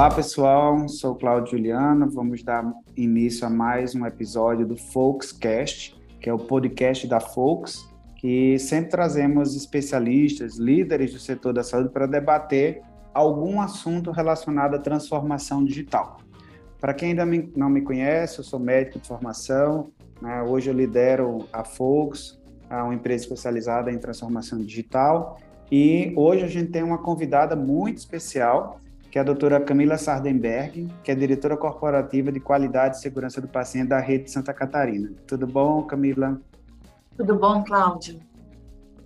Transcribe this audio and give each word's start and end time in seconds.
Olá, 0.00 0.08
pessoal. 0.08 0.88
Sou 0.88 1.14
Cláudio 1.14 1.58
Juliano. 1.58 2.08
Vamos 2.08 2.42
dar 2.42 2.64
início 2.96 3.46
a 3.46 3.50
mais 3.50 3.94
um 3.94 4.06
episódio 4.06 4.66
do 4.66 4.74
Folkscast, 4.74 5.94
que 6.18 6.30
é 6.30 6.32
o 6.32 6.38
podcast 6.38 7.06
da 7.06 7.20
Folks, 7.20 7.86
que 8.16 8.58
sempre 8.58 8.92
trazemos 8.92 9.54
especialistas, 9.54 10.56
líderes 10.56 11.12
do 11.12 11.18
setor 11.18 11.52
da 11.52 11.62
saúde 11.62 11.90
para 11.90 12.06
debater 12.06 12.80
algum 13.12 13.60
assunto 13.60 14.10
relacionado 14.10 14.74
à 14.74 14.78
transformação 14.78 15.62
digital. 15.62 16.16
Para 16.80 16.94
quem 16.94 17.10
ainda 17.10 17.26
não 17.54 17.68
me 17.68 17.82
conhece, 17.82 18.38
eu 18.38 18.44
sou 18.44 18.58
médico 18.58 19.00
de 19.00 19.06
formação. 19.06 19.90
Né? 20.18 20.42
Hoje 20.44 20.70
eu 20.70 20.74
lidero 20.74 21.46
a 21.52 21.62
Folks, 21.62 22.40
uma 22.70 22.94
empresa 22.94 23.24
especializada 23.24 23.92
em 23.92 23.98
transformação 23.98 24.60
digital. 24.60 25.38
E 25.70 26.14
hoje 26.16 26.42
a 26.42 26.48
gente 26.48 26.70
tem 26.70 26.82
uma 26.82 26.96
convidada 26.96 27.54
muito 27.54 27.98
especial, 27.98 28.80
que 29.10 29.18
é 29.18 29.20
a 29.20 29.24
doutora 29.24 29.60
Camila 29.60 29.98
Sardenberg, 29.98 30.86
que 31.02 31.10
é 31.10 31.14
diretora 31.14 31.56
corporativa 31.56 32.30
de 32.30 32.38
qualidade 32.38 32.96
e 32.96 33.00
segurança 33.00 33.40
do 33.40 33.48
paciente 33.48 33.88
da 33.88 33.98
Rede 33.98 34.30
Santa 34.30 34.54
Catarina. 34.54 35.12
Tudo 35.26 35.46
bom, 35.46 35.82
Camila? 35.82 36.40
Tudo 37.16 37.34
bom, 37.34 37.64
Cláudio? 37.64 38.20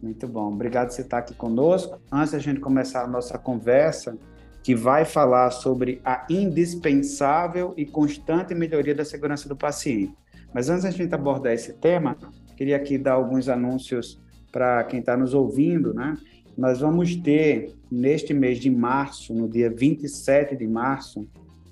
Muito 0.02 0.28
bom. 0.28 0.52
Obrigado 0.52 0.88
por 0.88 0.94
você 0.94 1.00
estar 1.00 1.18
aqui 1.18 1.34
conosco. 1.34 1.98
Antes 2.12 2.32
da 2.32 2.38
gente 2.38 2.60
começar 2.60 3.02
a 3.02 3.06
nossa 3.06 3.38
conversa, 3.38 4.18
que 4.62 4.74
vai 4.74 5.06
falar 5.06 5.50
sobre 5.50 6.02
a 6.04 6.26
indispensável 6.28 7.72
e 7.74 7.86
constante 7.86 8.54
melhoria 8.54 8.94
da 8.94 9.04
segurança 9.04 9.48
do 9.48 9.56
paciente. 9.56 10.14
Mas 10.52 10.68
antes 10.68 10.84
da 10.84 10.90
gente 10.90 11.14
abordar 11.14 11.54
esse 11.54 11.72
tema, 11.72 12.16
queria 12.56 12.76
aqui 12.76 12.98
dar 12.98 13.14
alguns 13.14 13.48
anúncios 13.48 14.22
para 14.52 14.84
quem 14.84 15.00
está 15.00 15.16
nos 15.16 15.32
ouvindo, 15.32 15.94
né? 15.94 16.16
Nós 16.56 16.80
vamos 16.80 17.16
ter, 17.16 17.74
neste 17.90 18.32
mês 18.32 18.58
de 18.58 18.70
março, 18.70 19.34
no 19.34 19.48
dia 19.48 19.70
27 19.70 20.56
de 20.56 20.66
março, 20.66 21.26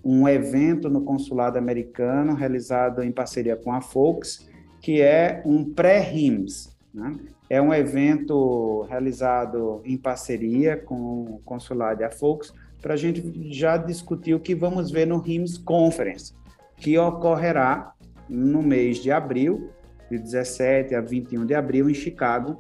um 0.05 0.27
evento 0.29 0.91
no 0.91 1.03
consulado 1.03 1.59
americano 1.59 2.35
realizado 2.35 3.03
em 3.03 3.13
parceria 3.13 3.57
com 3.57 3.73
a 3.73 3.81
Fox, 3.81 4.49
que 4.81 5.01
é 5.01 5.43
um 5.47 5.65
pré-RIMS. 5.65 6.77
Né? 6.93 7.17
É 7.49 7.63
um 7.63 7.73
evento 7.73 8.83
realizado 8.83 9.81
em 9.85 9.97
parceria 9.97 10.77
com 10.77 11.23
o 11.23 11.41
consulado 11.45 12.03
e 12.03 12.05
a 12.05 12.11
Fox, 12.11 12.53
para 12.81 12.95
a 12.95 12.97
gente 12.97 13.23
já 13.53 13.77
discutir 13.77 14.35
o 14.35 14.41
que 14.41 14.55
vamos 14.55 14.91
ver 14.91 15.07
no 15.07 15.19
RIMS 15.19 15.57
Conference, 15.57 16.35
que 16.77 16.99
ocorrerá 16.99 17.95
no 18.29 18.61
mês 18.61 18.99
de 18.99 19.13
abril, 19.13 19.71
de 20.11 20.19
17 20.19 20.95
a 20.97 21.01
21 21.01 21.47
de 21.47 21.55
abril, 21.55 21.89
em 21.89 21.95
Chicago, 21.95 22.59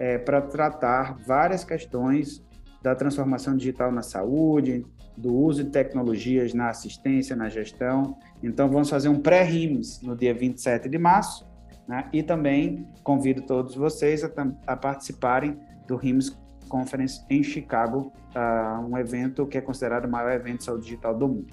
é, 0.00 0.16
para 0.16 0.40
tratar 0.40 1.18
várias 1.26 1.62
questões 1.62 2.42
da 2.82 2.94
transformação 2.94 3.54
digital 3.54 3.92
na 3.92 4.00
saúde, 4.00 4.84
do 5.14 5.34
uso 5.34 5.62
de 5.62 5.70
tecnologias 5.70 6.54
na 6.54 6.70
assistência, 6.70 7.36
na 7.36 7.50
gestão. 7.50 8.16
Então, 8.42 8.70
vamos 8.70 8.88
fazer 8.88 9.10
um 9.10 9.20
pré-RIMS 9.20 10.00
no 10.02 10.16
dia 10.16 10.32
27 10.32 10.88
de 10.88 10.96
março, 10.96 11.46
né? 11.86 12.08
e 12.12 12.22
também 12.22 12.88
convido 13.04 13.42
todos 13.42 13.74
vocês 13.74 14.24
a, 14.24 14.30
a 14.66 14.74
participarem 14.74 15.58
do 15.86 15.96
RIMS 15.96 16.34
Conference 16.66 17.22
em 17.28 17.42
Chicago, 17.42 18.10
uh, 18.34 18.86
um 18.86 18.96
evento 18.96 19.46
que 19.46 19.58
é 19.58 19.60
considerado 19.60 20.06
o 20.06 20.10
maior 20.10 20.32
evento 20.32 20.58
de 20.58 20.64
saúde 20.64 20.84
digital 20.84 21.14
do 21.14 21.28
mundo. 21.28 21.52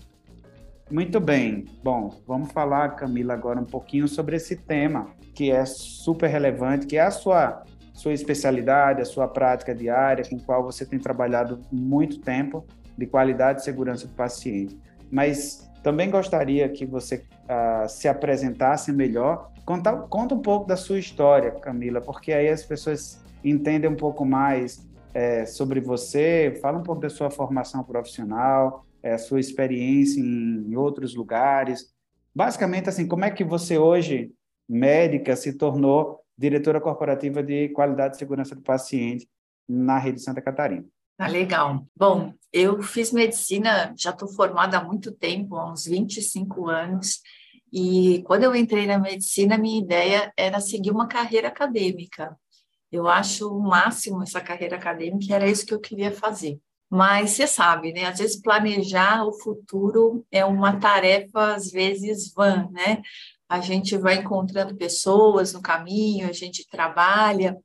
Muito 0.90 1.20
bem. 1.20 1.66
Bom, 1.84 2.22
vamos 2.26 2.52
falar, 2.54 2.96
Camila, 2.96 3.34
agora 3.34 3.60
um 3.60 3.66
pouquinho 3.66 4.08
sobre 4.08 4.38
esse 4.38 4.56
tema 4.56 5.08
que 5.34 5.52
é 5.52 5.66
super 5.66 6.28
relevante, 6.30 6.88
que 6.88 6.96
é 6.96 7.02
a 7.02 7.12
sua 7.12 7.66
sua 7.98 8.14
especialidade, 8.14 9.02
a 9.02 9.06
sua 9.06 9.28
prática 9.28 9.74
diária, 9.74 10.24
com 10.24 10.40
qual 10.40 10.64
você 10.64 10.86
tem 10.86 11.00
trabalhado 11.00 11.60
muito 11.72 12.20
tempo, 12.20 12.64
de 12.96 13.08
qualidade 13.08 13.62
e 13.62 13.64
segurança 13.64 14.06
do 14.06 14.14
paciente. 14.14 14.78
Mas 15.12 15.68
também 15.82 16.08
gostaria 16.08 16.70
que 16.70 16.86
você 16.86 17.16
uh, 17.16 17.90
se 17.90 18.08
apresentasse 18.08 18.92
melhor. 18.92 19.52
Conta, 19.66 19.94
conta 19.94 20.36
um 20.36 20.42
pouco 20.42 20.68
da 20.68 20.78
sua 20.78 21.00
história, 21.00 21.50
Camila, 21.50 22.00
porque 22.00 22.32
aí 22.32 22.50
as 22.50 22.64
pessoas 22.64 23.20
entendem 23.44 23.90
um 23.90 23.96
pouco 23.96 24.24
mais 24.24 24.88
é, 25.12 25.48
sobre 25.48 25.80
você. 25.80 26.56
Fala 26.62 26.78
um 26.78 26.84
pouco 26.84 27.02
da 27.02 27.10
sua 27.10 27.32
formação 27.32 27.84
profissional, 27.84 28.86
é, 29.02 29.18
sua 29.18 29.40
experiência 29.40 30.22
em 30.22 30.76
outros 30.76 31.16
lugares. 31.16 31.92
Basicamente, 32.36 32.90
assim, 32.90 33.08
como 33.08 33.26
é 33.26 33.32
que 33.32 33.44
você 33.44 33.80
hoje, 33.80 34.32
médica, 34.70 35.36
se 35.36 35.54
tornou 35.54 36.20
diretora 36.38 36.80
corporativa 36.80 37.42
de 37.42 37.70
qualidade 37.70 38.16
e 38.16 38.20
segurança 38.20 38.56
do 38.56 38.62
paciente 38.62 39.28
na 39.68 39.98
rede 39.98 40.22
Santa 40.22 40.42
Catarina. 40.42 40.86
Ah, 41.18 41.28
legal. 41.28 41.88
Bom, 41.96 42.34
eu 42.54 42.82
fiz 42.84 43.12
medicina, 43.12 43.94
já 43.98 44.12
estou 44.12 44.28
formada 44.28 44.78
há 44.78 44.84
muito 44.84 45.12
tempo, 45.12 45.56
há 45.56 45.72
uns 45.72 45.86
25 45.86 46.70
anos, 46.70 47.22
e 47.74 48.24
quando 48.26 48.44
eu 48.44 48.56
entrei 48.56 48.86
na 48.86 49.00
medicina, 49.00 49.58
minha 49.58 49.82
ideia 49.82 50.32
era 50.38 50.60
seguir 50.60 50.92
uma 50.92 51.08
carreira 51.08 51.48
acadêmica. 51.48 52.38
Eu 52.92 53.08
acho 53.08 53.50
o 53.50 53.60
máximo 53.60 54.22
essa 54.22 54.40
carreira 54.40 54.78
acadêmica, 54.78 55.34
era 55.34 55.50
isso 55.50 55.66
que 55.66 55.74
eu 55.74 55.80
queria 55.80 56.12
fazer. 56.12 56.60
Mas 56.90 57.32
você 57.32 57.46
sabe, 57.46 57.92
né? 57.92 58.06
Às 58.06 58.20
vezes 58.20 58.42
planejar 58.42 59.26
o 59.26 59.34
futuro 59.34 60.26
é 60.32 60.46
uma 60.46 60.80
tarefa, 60.80 61.54
às 61.54 61.70
vezes, 61.70 62.34
vã, 62.34 62.70
né? 62.72 63.02
a 63.50 63.62
gente 63.62 63.98
vai 63.98 64.16
encontrando 64.16 64.76
pessoas 64.76 65.54
no 65.54 65.62
caminho, 65.62 66.28
a 66.28 66.34
gente 66.34 66.68
trabalha. 66.68 67.58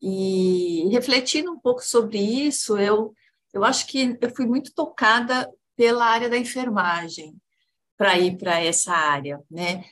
E 0.00 0.88
refletindo 0.90 1.50
um 1.50 1.58
pouco 1.58 1.82
sobre 1.82 2.18
isso, 2.18 2.76
eu, 2.76 3.14
eu 3.52 3.64
acho 3.64 3.86
que 3.86 4.16
eu 4.20 4.34
fui 4.34 4.46
muito 4.46 4.74
tocada 4.74 5.50
pela 5.74 6.04
área 6.04 6.28
da 6.28 6.36
enfermagem 6.36 7.34
para 7.96 8.18
ir 8.18 8.36
para 8.36 8.62
essa 8.62 8.92
área, 8.92 9.42
né? 9.50 9.84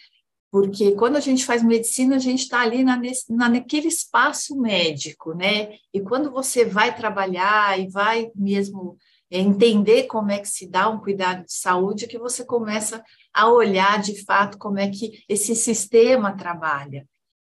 Porque 0.54 0.92
quando 0.92 1.16
a 1.16 1.20
gente 1.20 1.44
faz 1.44 1.64
medicina, 1.64 2.14
a 2.14 2.20
gente 2.20 2.44
está 2.44 2.60
ali 2.60 2.84
na, 2.84 2.96
na, 3.28 3.48
naquele 3.48 3.88
espaço 3.88 4.56
médico, 4.56 5.34
né? 5.34 5.78
E 5.92 6.00
quando 6.00 6.30
você 6.30 6.64
vai 6.64 6.94
trabalhar 6.94 7.76
e 7.80 7.88
vai 7.88 8.30
mesmo 8.36 8.96
entender 9.28 10.04
como 10.04 10.30
é 10.30 10.38
que 10.38 10.46
se 10.46 10.70
dá 10.70 10.88
um 10.88 11.00
cuidado 11.00 11.44
de 11.44 11.52
saúde, 11.52 12.06
que 12.06 12.20
você 12.20 12.44
começa 12.44 13.02
a 13.34 13.50
olhar 13.50 14.00
de 14.00 14.24
fato 14.24 14.56
como 14.56 14.78
é 14.78 14.88
que 14.88 15.24
esse 15.28 15.56
sistema 15.56 16.36
trabalha. 16.36 17.04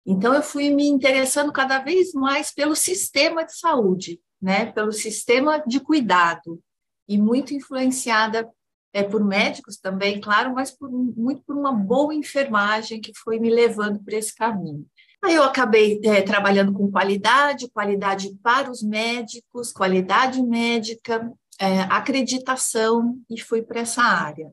Então, 0.06 0.32
eu 0.32 0.42
fui 0.42 0.70
me 0.70 0.88
interessando 0.88 1.52
cada 1.52 1.80
vez 1.80 2.14
mais 2.14 2.54
pelo 2.54 2.74
sistema 2.74 3.44
de 3.44 3.54
saúde, 3.54 4.18
né? 4.40 4.72
pelo 4.72 4.92
sistema 4.92 5.62
de 5.66 5.78
cuidado, 5.78 6.58
e 7.06 7.18
muito 7.18 7.52
influenciada 7.52 8.48
é, 8.94 9.02
por 9.02 9.24
médicos 9.24 9.76
também, 9.76 10.20
claro, 10.20 10.54
mas 10.54 10.70
por, 10.70 10.88
muito 10.88 11.42
por 11.42 11.56
uma 11.56 11.72
boa 11.72 12.14
enfermagem 12.14 13.00
que 13.00 13.12
foi 13.12 13.40
me 13.40 13.50
levando 13.50 13.98
por 13.98 14.12
esse 14.12 14.32
caminho. 14.32 14.86
Aí 15.22 15.34
eu 15.34 15.42
acabei 15.42 16.00
é, 16.04 16.22
trabalhando 16.22 16.72
com 16.72 16.90
qualidade, 16.90 17.68
qualidade 17.70 18.32
para 18.40 18.70
os 18.70 18.82
médicos, 18.82 19.72
qualidade 19.72 20.40
médica, 20.40 21.28
é, 21.58 21.80
acreditação, 21.80 23.18
e 23.28 23.40
fui 23.40 23.62
para 23.62 23.80
essa 23.80 24.02
área. 24.02 24.52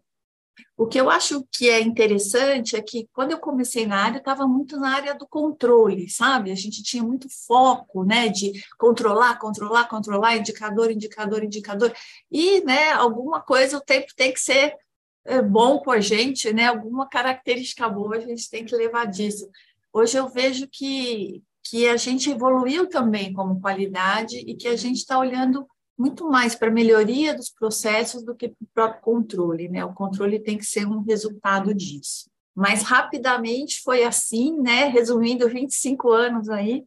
O 0.82 0.88
que 0.88 1.00
eu 1.00 1.12
acho 1.12 1.46
que 1.52 1.70
é 1.70 1.80
interessante 1.80 2.76
é 2.76 2.82
que 2.82 3.08
quando 3.14 3.30
eu 3.30 3.38
comecei 3.38 3.86
na 3.86 3.98
área, 3.98 4.18
estava 4.18 4.48
muito 4.48 4.78
na 4.78 4.96
área 4.96 5.14
do 5.14 5.28
controle, 5.28 6.10
sabe? 6.10 6.52
A 6.52 6.56
gente 6.56 6.82
tinha 6.82 7.04
muito 7.04 7.28
foco, 7.46 8.04
né, 8.04 8.30
de 8.30 8.52
controlar, 8.80 9.38
controlar, 9.38 9.88
controlar, 9.88 10.38
indicador, 10.38 10.90
indicador, 10.90 11.44
indicador. 11.44 11.94
E, 12.32 12.62
né, 12.62 12.94
alguma 12.94 13.40
coisa 13.40 13.78
o 13.78 13.82
tempo 13.82 14.08
tem 14.16 14.34
que 14.34 14.40
ser 14.40 14.76
é, 15.24 15.40
bom 15.40 15.78
com 15.78 15.92
a 15.92 16.00
gente, 16.00 16.52
né? 16.52 16.66
Alguma 16.66 17.08
característica 17.08 17.88
boa 17.88 18.16
a 18.16 18.20
gente 18.20 18.50
tem 18.50 18.66
que 18.66 18.76
levar 18.76 19.06
disso. 19.06 19.48
Hoje 19.94 20.18
eu 20.18 20.30
vejo 20.30 20.68
que 20.68 21.44
que 21.64 21.88
a 21.88 21.96
gente 21.96 22.32
evoluiu 22.32 22.90
também 22.90 23.32
como 23.34 23.62
qualidade 23.62 24.36
e 24.36 24.56
que 24.56 24.68
a 24.68 24.76
gente 24.76 24.98
está 24.98 25.20
olhando 25.20 25.68
muito 26.02 26.28
mais 26.28 26.56
para 26.56 26.72
melhoria 26.72 27.36
dos 27.36 27.52
processos 27.52 28.24
do 28.24 28.36
que 28.36 28.50
para 28.50 28.64
o 28.64 28.68
próprio 28.74 29.02
controle, 29.04 29.70
né? 29.70 29.86
O 29.86 29.94
controle 29.94 30.40
tem 30.40 30.58
que 30.58 30.66
ser 30.66 30.88
um 30.88 31.02
resultado 31.04 31.76
disso. 31.76 32.28
Mas 32.56 32.82
rapidamente 32.82 33.82
foi 33.84 34.04
assim, 34.04 34.60
né? 34.60 34.86
Resumindo, 34.86 35.48
25 35.48 36.12
anos 36.12 36.50
aí. 36.50 36.84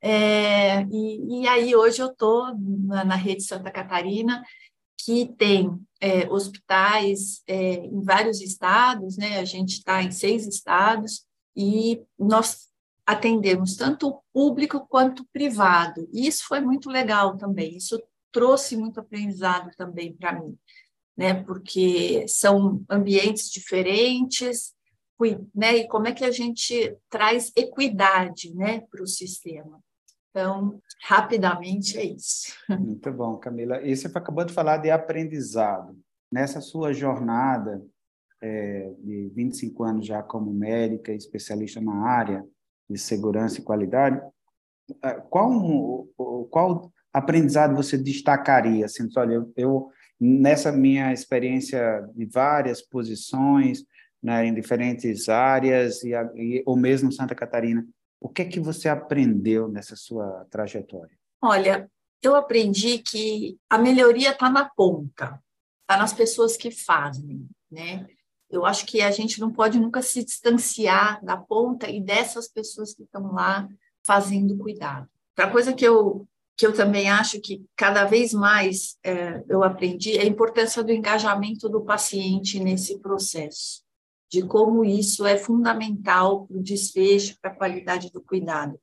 É, 0.00 0.82
e, 0.84 1.42
e, 1.42 1.48
aí 1.48 1.76
hoje 1.76 2.00
eu 2.00 2.06
estou 2.06 2.54
na, 2.56 3.04
na, 3.04 3.14
rede 3.14 3.42
Santa 3.42 3.70
Catarina, 3.70 4.42
que 4.98 5.26
tem 5.36 5.70
é, 6.00 6.26
hospitais 6.30 7.42
é, 7.46 7.74
em 7.86 8.02
vários 8.02 8.40
estados, 8.40 9.18
né? 9.18 9.38
A 9.38 9.44
gente 9.44 9.74
está 9.74 10.02
em 10.02 10.10
seis 10.10 10.46
estados 10.46 11.26
e 11.54 12.00
nós 12.18 12.68
atendemos 13.04 13.76
tanto 13.76 14.08
o 14.08 14.22
público 14.32 14.86
quanto 14.88 15.20
o 15.20 15.26
privado. 15.26 16.08
E 16.10 16.26
isso 16.26 16.44
foi 16.46 16.60
muito 16.60 16.88
legal 16.88 17.36
também. 17.36 17.76
Isso 17.76 18.00
trouxe 18.32 18.76
muito 18.76 19.00
aprendizado 19.00 19.70
também 19.76 20.12
para 20.14 20.38
mim, 20.38 20.56
né? 21.16 21.42
Porque 21.44 22.26
são 22.28 22.84
ambientes 22.88 23.50
diferentes, 23.50 24.74
né? 25.54 25.76
E 25.76 25.88
como 25.88 26.06
é 26.06 26.12
que 26.12 26.24
a 26.24 26.30
gente 26.30 26.96
traz 27.08 27.52
equidade, 27.56 28.54
né, 28.54 28.80
para 28.90 29.02
o 29.02 29.06
sistema? 29.06 29.80
Então, 30.30 30.82
rapidamente 31.02 31.96
é 31.96 32.04
isso. 32.04 32.52
Muito 32.68 33.10
bom, 33.10 33.38
Camila. 33.38 33.80
E 33.82 33.96
você 33.96 34.06
acabou 34.06 34.44
de 34.44 34.52
falar 34.52 34.76
de 34.76 34.90
aprendizado. 34.90 35.98
nessa 36.30 36.60
sua 36.60 36.92
jornada 36.92 37.82
é, 38.42 38.92
de 38.98 39.30
25 39.34 39.82
anos 39.84 40.06
já 40.06 40.22
como 40.22 40.52
médica, 40.52 41.12
especialista 41.12 41.80
na 41.80 42.06
área 42.06 42.44
de 42.90 42.98
segurança 42.98 43.60
e 43.60 43.64
qualidade, 43.64 44.20
qual, 45.30 46.06
qual 46.50 46.92
aprendizado 47.16 47.74
você 47.74 47.96
destacaria? 47.96 48.84
Assim, 48.84 49.08
olha, 49.16 49.34
eu, 49.34 49.52
eu 49.56 49.90
nessa 50.20 50.70
minha 50.70 51.12
experiência 51.12 52.06
de 52.14 52.26
várias 52.26 52.82
posições, 52.82 53.84
né, 54.22 54.46
em 54.46 54.54
diferentes 54.54 55.28
áreas, 55.28 56.02
e, 56.04 56.12
e, 56.34 56.62
ou 56.66 56.76
mesmo 56.76 57.10
Santa 57.10 57.34
Catarina, 57.34 57.86
o 58.20 58.28
que 58.28 58.42
é 58.42 58.44
que 58.44 58.60
você 58.60 58.88
aprendeu 58.88 59.66
nessa 59.68 59.96
sua 59.96 60.46
trajetória? 60.50 61.16
Olha, 61.40 61.90
eu 62.22 62.34
aprendi 62.36 62.98
que 62.98 63.58
a 63.70 63.78
melhoria 63.78 64.32
está 64.32 64.50
na 64.50 64.68
ponta, 64.68 65.40
está 65.82 65.96
nas 65.96 66.12
pessoas 66.12 66.56
que 66.56 66.70
fazem, 66.70 67.46
né? 67.70 68.06
Eu 68.50 68.64
acho 68.64 68.86
que 68.86 69.00
a 69.00 69.10
gente 69.10 69.40
não 69.40 69.50
pode 69.50 69.78
nunca 69.78 70.02
se 70.02 70.24
distanciar 70.24 71.24
da 71.24 71.36
ponta 71.36 71.90
e 71.90 72.00
dessas 72.00 72.46
pessoas 72.46 72.94
que 72.94 73.02
estão 73.02 73.32
lá 73.32 73.68
fazendo 74.04 74.56
cuidado. 74.56 75.08
Outra 75.36 75.50
coisa 75.50 75.72
que 75.72 75.84
eu 75.84 76.26
que 76.56 76.66
eu 76.66 76.72
também 76.72 77.10
acho 77.10 77.40
que 77.40 77.62
cada 77.76 78.04
vez 78.04 78.32
mais 78.32 78.96
é, 79.04 79.44
eu 79.48 79.62
aprendi 79.62 80.16
é 80.16 80.22
a 80.22 80.26
importância 80.26 80.82
do 80.82 80.90
engajamento 80.90 81.68
do 81.68 81.84
paciente 81.84 82.58
nesse 82.58 82.98
processo, 82.98 83.82
de 84.30 84.42
como 84.42 84.84
isso 84.84 85.26
é 85.26 85.36
fundamental 85.36 86.46
para 86.46 86.56
o 86.56 86.62
desfecho, 86.62 87.36
para 87.40 87.50
a 87.50 87.54
qualidade 87.54 88.10
do 88.10 88.22
cuidado. 88.22 88.80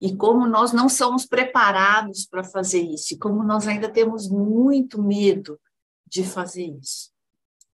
E 0.00 0.14
como 0.14 0.46
nós 0.46 0.72
não 0.72 0.88
somos 0.88 1.24
preparados 1.24 2.26
para 2.26 2.44
fazer 2.44 2.82
isso, 2.82 3.14
e 3.14 3.18
como 3.18 3.42
nós 3.42 3.66
ainda 3.68 3.88
temos 3.88 4.28
muito 4.28 5.00
medo 5.00 5.58
de 6.06 6.24
fazer 6.24 6.66
isso. 6.80 7.10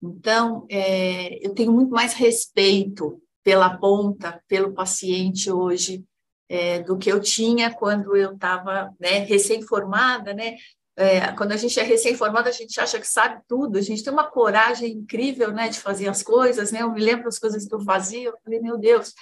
Então, 0.01 0.67
é, 0.69 1.45
eu 1.45 1.55
tenho 1.55 1.73
muito 1.73 1.91
mais 1.91 2.13
respeito 2.13 3.21
pela 3.43 3.77
ponta, 3.79 4.43
pelo 4.47 4.73
paciente 4.73 5.51
hoje, 5.51 6.05
é, 6.53 6.81
do 6.81 6.99
que 6.99 7.11
eu 7.11 7.19
tinha 7.19 7.73
quando 7.73 8.15
eu 8.15 8.35
estava 8.35 8.95
né, 9.01 9.21
recém-formada, 9.21 10.35
né? 10.35 10.57
É, 10.95 11.33
quando 11.33 11.53
a 11.53 11.57
gente 11.57 11.81
é 11.81 11.83
recém-formada, 11.83 12.51
a 12.51 12.53
gente 12.53 12.79
acha 12.79 13.01
que 13.01 13.09
sabe 13.09 13.41
tudo, 13.49 13.79
a 13.79 13.81
gente 13.81 14.05
tem 14.05 14.13
uma 14.13 14.31
coragem 14.31 14.93
incrível, 14.93 15.51
né, 15.51 15.71
de 15.71 15.81
fazer 15.81 16.09
as 16.09 16.23
coisas, 16.23 16.71
né? 16.71 16.83
Eu 16.83 16.93
me 16.93 17.01
lembro 17.01 17.25
das 17.25 17.39
coisas 17.39 17.67
que 17.67 17.75
eu 17.75 17.81
fazia, 17.81 18.29
eu 18.29 18.35
falei, 18.45 18.61
meu 18.61 18.77
Deus, 18.77 19.15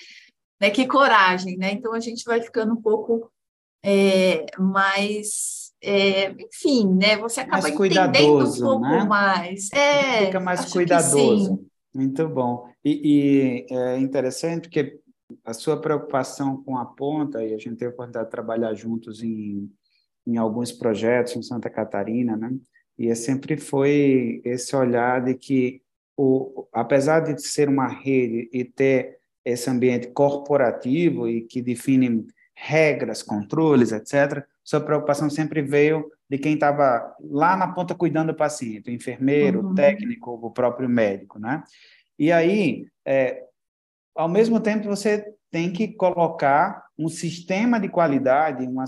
né, 0.60 0.70
que 0.70 0.88
coragem, 0.88 1.56
né? 1.56 1.70
Então 1.70 1.94
a 1.94 2.00
gente 2.00 2.24
vai 2.24 2.42
ficando 2.42 2.72
um 2.72 2.82
pouco 2.82 3.30
é, 3.84 4.46
mais, 4.58 5.70
é, 5.80 6.32
enfim, 6.32 6.92
né? 6.92 7.16
Você 7.18 7.42
acaba 7.42 7.62
mais 7.62 7.72
entendendo 7.72 8.44
um 8.44 8.60
pouco 8.60 8.80
né? 8.80 9.04
mais. 9.04 9.72
É, 9.72 10.26
Fica 10.26 10.40
mais 10.40 10.64
cuidadoso. 10.64 11.64
Muito 11.94 12.28
bom. 12.28 12.68
E, 12.84 13.66
e 13.70 13.72
é 13.72 13.98
interessante 13.98 14.62
porque 14.62 14.98
a 15.44 15.52
sua 15.52 15.80
preocupação 15.80 16.62
com 16.62 16.76
a 16.76 16.84
ponta, 16.84 17.44
e 17.44 17.54
a 17.54 17.58
gente 17.58 17.76
teve 17.76 17.86
a 17.86 17.94
oportunidade 17.94 18.26
de 18.26 18.30
trabalhar 18.30 18.74
juntos 18.74 19.22
em, 19.22 19.70
em 20.26 20.36
alguns 20.36 20.72
projetos 20.72 21.36
em 21.36 21.42
Santa 21.42 21.68
Catarina, 21.70 22.36
né? 22.36 22.52
E 22.98 23.08
é 23.08 23.14
sempre 23.14 23.56
foi 23.56 24.42
esse 24.44 24.76
olhar 24.76 25.24
de 25.24 25.34
que, 25.34 25.82
o, 26.16 26.66
apesar 26.72 27.20
de 27.20 27.40
ser 27.40 27.68
uma 27.68 27.88
rede 27.88 28.50
e 28.52 28.64
ter 28.64 29.18
esse 29.44 29.70
ambiente 29.70 30.08
corporativo 30.08 31.26
e 31.26 31.42
que 31.42 31.62
define 31.62 32.26
regras, 32.54 33.22
controles, 33.22 33.90
etc., 33.90 34.44
sua 34.62 34.80
preocupação 34.80 35.30
sempre 35.30 35.62
veio 35.62 36.10
de 36.28 36.38
quem 36.38 36.54
estava 36.54 37.16
lá 37.20 37.56
na 37.56 37.68
ponta 37.68 37.94
cuidando 37.94 38.32
do 38.32 38.36
paciente, 38.36 38.90
o 38.90 38.94
enfermeiro, 38.94 39.60
uhum. 39.60 39.72
o 39.72 39.74
técnico, 39.74 40.30
o 40.32 40.50
próprio 40.50 40.88
médico, 40.88 41.38
né? 41.38 41.64
E 42.18 42.30
aí, 42.30 42.86
é, 43.04 43.44
ao 44.14 44.28
mesmo 44.28 44.60
tempo, 44.60 44.88
você 44.88 45.24
tem 45.50 45.72
que 45.72 45.88
colocar 45.88 46.84
um 46.98 47.08
sistema 47.08 47.80
de 47.80 47.88
qualidade 47.88 48.66
uma, 48.66 48.84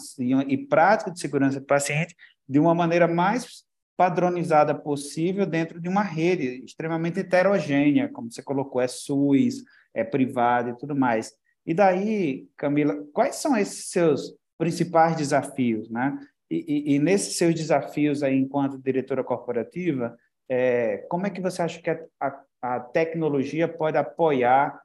e 0.47 0.57
prática 0.57 1.11
de 1.11 1.21
segurança 1.21 1.59
do 1.59 1.67
paciente 1.67 2.15
de 2.49 2.59
uma 2.59 2.75
maneira 2.75 3.09
mais 3.09 3.65
padronizada 3.97 4.75
possível 4.75 5.47
dentro 5.47 5.81
de 5.81 5.89
uma 5.89 6.03
rede 6.03 6.65
extremamente 6.65 7.21
heterogênea, 7.21 8.09
como 8.09 8.31
você 8.31 8.43
colocou, 8.43 8.81
é 8.81 8.89
SUS, 8.89 9.63
é 9.95 10.03
privado 10.03 10.71
e 10.71 10.77
tudo 10.77 10.95
mais. 10.95 11.33
E 11.65 11.73
daí, 11.73 12.49
Camila, 12.57 12.97
quais 13.13 13.37
são 13.37 13.57
esses 13.57 13.91
seus 13.91 14.35
principais 14.59 15.17
desafios, 15.17 15.89
né? 15.89 16.19
E, 16.51 16.93
e, 16.93 16.95
e 16.95 16.99
nesses 16.99 17.37
seus 17.37 17.55
desafios 17.55 18.23
aí 18.23 18.37
enquanto 18.37 18.79
diretora 18.79 19.25
corporativa, 19.25 20.17
é, 20.49 20.99
como 21.09 21.27
é 21.27 21.31
que 21.31 21.41
você 21.41 21.63
acha 21.63 21.81
que 21.81 21.89
a, 21.89 22.41
a 22.61 22.81
tecnologia 22.81 23.67
pode 23.67 23.97
apoiar 23.97 24.82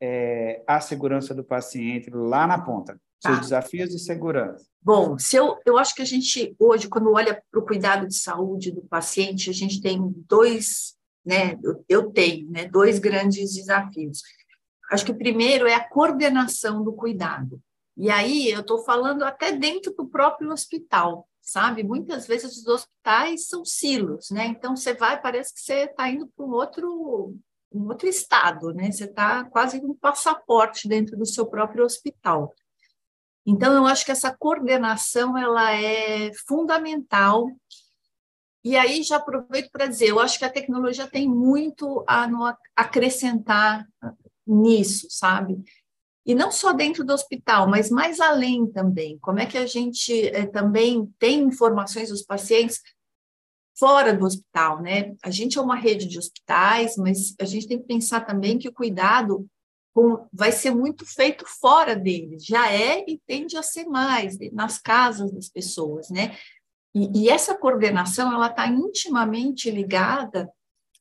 é, 0.00 0.62
a 0.66 0.80
segurança 0.80 1.34
do 1.34 1.44
paciente 1.44 2.10
lá 2.10 2.46
na 2.46 2.58
ponta? 2.58 3.00
Seus 3.20 3.36
tá. 3.36 3.40
desafios 3.40 3.90
de 3.90 3.98
segurança. 3.98 4.66
Bom, 4.80 5.18
se 5.18 5.36
eu, 5.36 5.58
eu 5.64 5.78
acho 5.78 5.94
que 5.94 6.02
a 6.02 6.06
gente 6.06 6.54
hoje, 6.58 6.88
quando 6.88 7.12
olha 7.12 7.42
para 7.50 7.60
o 7.60 7.64
cuidado 7.64 8.06
de 8.06 8.14
saúde 8.14 8.70
do 8.70 8.82
paciente, 8.82 9.50
a 9.50 9.52
gente 9.52 9.80
tem 9.80 9.98
dois, 10.28 10.94
né? 11.24 11.58
Eu, 11.62 11.84
eu 11.88 12.10
tenho, 12.10 12.50
né? 12.50 12.68
Dois 12.68 12.98
grandes 12.98 13.54
desafios. 13.54 14.22
Acho 14.90 15.04
que 15.04 15.10
o 15.10 15.18
primeiro 15.18 15.66
é 15.66 15.74
a 15.74 15.88
coordenação 15.88 16.84
do 16.84 16.92
cuidado. 16.92 17.60
E 17.96 18.10
aí 18.10 18.50
eu 18.50 18.60
estou 18.60 18.84
falando 18.84 19.24
até 19.24 19.52
dentro 19.52 19.92
do 19.94 20.06
próprio 20.06 20.52
hospital, 20.52 21.26
sabe? 21.40 21.82
Muitas 21.82 22.26
vezes 22.26 22.58
os 22.58 22.66
hospitais 22.66 23.48
são 23.48 23.64
silos, 23.64 24.30
né? 24.30 24.46
Então 24.46 24.76
você 24.76 24.92
vai, 24.92 25.20
parece 25.20 25.54
que 25.54 25.60
você 25.60 25.84
está 25.84 26.08
indo 26.08 26.28
para 26.28 26.44
um 26.44 26.50
outro 26.50 27.34
um 27.72 27.88
outro 27.88 28.08
estado, 28.08 28.72
né? 28.72 28.90
Você 28.90 29.04
está 29.04 29.44
quase 29.44 29.78
um 29.78 29.94
passaporte 29.94 30.88
dentro 30.88 31.16
do 31.16 31.26
seu 31.26 31.46
próprio 31.46 31.84
hospital. 31.84 32.54
Então, 33.44 33.72
eu 33.72 33.86
acho 33.86 34.04
que 34.04 34.10
essa 34.10 34.34
coordenação 34.36 35.38
ela 35.38 35.72
é 35.72 36.32
fundamental. 36.46 37.48
E 38.64 38.76
aí 38.76 39.02
já 39.02 39.16
aproveito 39.16 39.70
para 39.70 39.86
dizer, 39.86 40.08
eu 40.08 40.18
acho 40.18 40.38
que 40.38 40.44
a 40.44 40.50
tecnologia 40.50 41.06
tem 41.06 41.28
muito 41.28 42.04
a 42.08 42.28
acrescentar 42.74 43.86
nisso, 44.44 45.06
sabe? 45.10 45.62
E 46.26 46.34
não 46.34 46.50
só 46.50 46.72
dentro 46.72 47.04
do 47.04 47.12
hospital, 47.12 47.68
mas 47.68 47.88
mais 47.88 48.18
além 48.18 48.66
também. 48.66 49.16
Como 49.20 49.38
é 49.38 49.46
que 49.46 49.56
a 49.56 49.66
gente 49.66 50.26
é, 50.28 50.44
também 50.44 51.06
tem 51.20 51.44
informações 51.44 52.08
dos 52.08 52.22
pacientes 52.22 52.82
fora 53.78 54.14
do 54.14 54.24
hospital, 54.24 54.80
né? 54.80 55.14
A 55.22 55.30
gente 55.30 55.58
é 55.58 55.60
uma 55.60 55.76
rede 55.76 56.06
de 56.06 56.18
hospitais, 56.18 56.96
mas 56.96 57.34
a 57.40 57.44
gente 57.44 57.68
tem 57.68 57.78
que 57.78 57.86
pensar 57.86 58.20
também 58.22 58.58
que 58.58 58.68
o 58.68 58.72
cuidado 58.72 59.46
vai 60.32 60.52
ser 60.52 60.72
muito 60.72 61.06
feito 61.06 61.44
fora 61.46 61.96
deles, 61.96 62.44
já 62.44 62.70
é 62.70 63.02
e 63.08 63.18
tende 63.26 63.56
a 63.56 63.62
ser 63.62 63.86
mais 63.86 64.36
nas 64.52 64.78
casas 64.78 65.32
das 65.32 65.48
pessoas, 65.48 66.10
né? 66.10 66.36
E, 66.94 67.22
e 67.22 67.28
essa 67.28 67.56
coordenação 67.56 68.32
ela 68.32 68.48
está 68.48 68.66
intimamente 68.66 69.70
ligada 69.70 70.50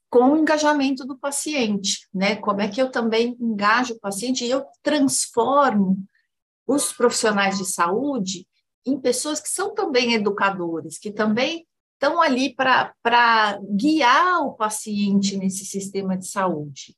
com 0.10 0.32
o 0.32 0.38
engajamento 0.38 1.06
do 1.06 1.18
paciente, 1.18 2.08
né? 2.14 2.38
Como 2.38 2.62
é 2.62 2.70
que 2.70 2.82
eu 2.82 2.90
também 2.90 3.36
engajo 3.40 3.96
o 3.96 4.00
paciente 4.00 4.46
e 4.46 4.50
eu 4.50 4.66
transformo 4.82 5.98
os 6.66 6.94
profissionais 6.94 7.58
de 7.58 7.66
saúde 7.66 8.48
em 8.86 9.00
pessoas 9.00 9.42
que 9.42 9.50
são 9.50 9.74
também 9.74 10.14
educadores, 10.14 10.98
que 10.98 11.12
também 11.12 11.68
estão 11.96 12.22
ali 12.22 12.54
para 12.54 13.60
guiar 13.72 14.46
o 14.46 14.54
paciente 14.54 15.38
nesse 15.38 15.66
sistema 15.66 16.18
de 16.18 16.28
saúde. 16.28 16.96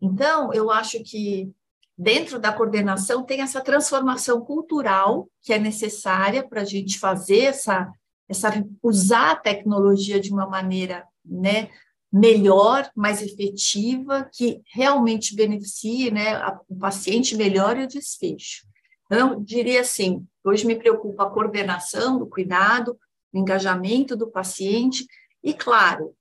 Então, 0.00 0.52
eu 0.52 0.70
acho 0.70 1.02
que 1.02 1.50
dentro 1.98 2.38
da 2.38 2.52
coordenação 2.52 3.24
tem 3.24 3.40
essa 3.40 3.60
transformação 3.60 4.40
cultural 4.40 5.28
que 5.42 5.52
é 5.52 5.58
necessária 5.58 6.46
para 6.46 6.60
a 6.60 6.64
gente 6.64 6.98
fazer 6.98 7.44
essa, 7.44 7.90
essa 8.28 8.50
usar 8.82 9.32
a 9.32 9.36
tecnologia 9.36 10.20
de 10.20 10.30
uma 10.30 10.46
maneira 10.46 11.06
né, 11.24 11.70
melhor, 12.12 12.90
mais 12.94 13.22
efetiva, 13.22 14.28
que 14.32 14.60
realmente 14.72 15.34
beneficie 15.34 16.10
né, 16.10 16.38
o 16.68 16.76
paciente 16.76 17.34
melhor 17.34 17.78
e 17.78 17.84
o 17.84 17.88
desfecho. 17.88 18.66
Então, 19.06 19.32
eu 19.32 19.40
diria 19.40 19.80
assim, 19.80 20.26
hoje 20.44 20.66
me 20.66 20.76
preocupa 20.76 21.24
a 21.24 21.30
coordenação 21.30 22.18
do 22.18 22.26
cuidado, 22.26 22.98
engajamento 23.38 24.16
do 24.16 24.30
paciente 24.30 25.06
e, 25.42 25.54
claro, 25.54 26.14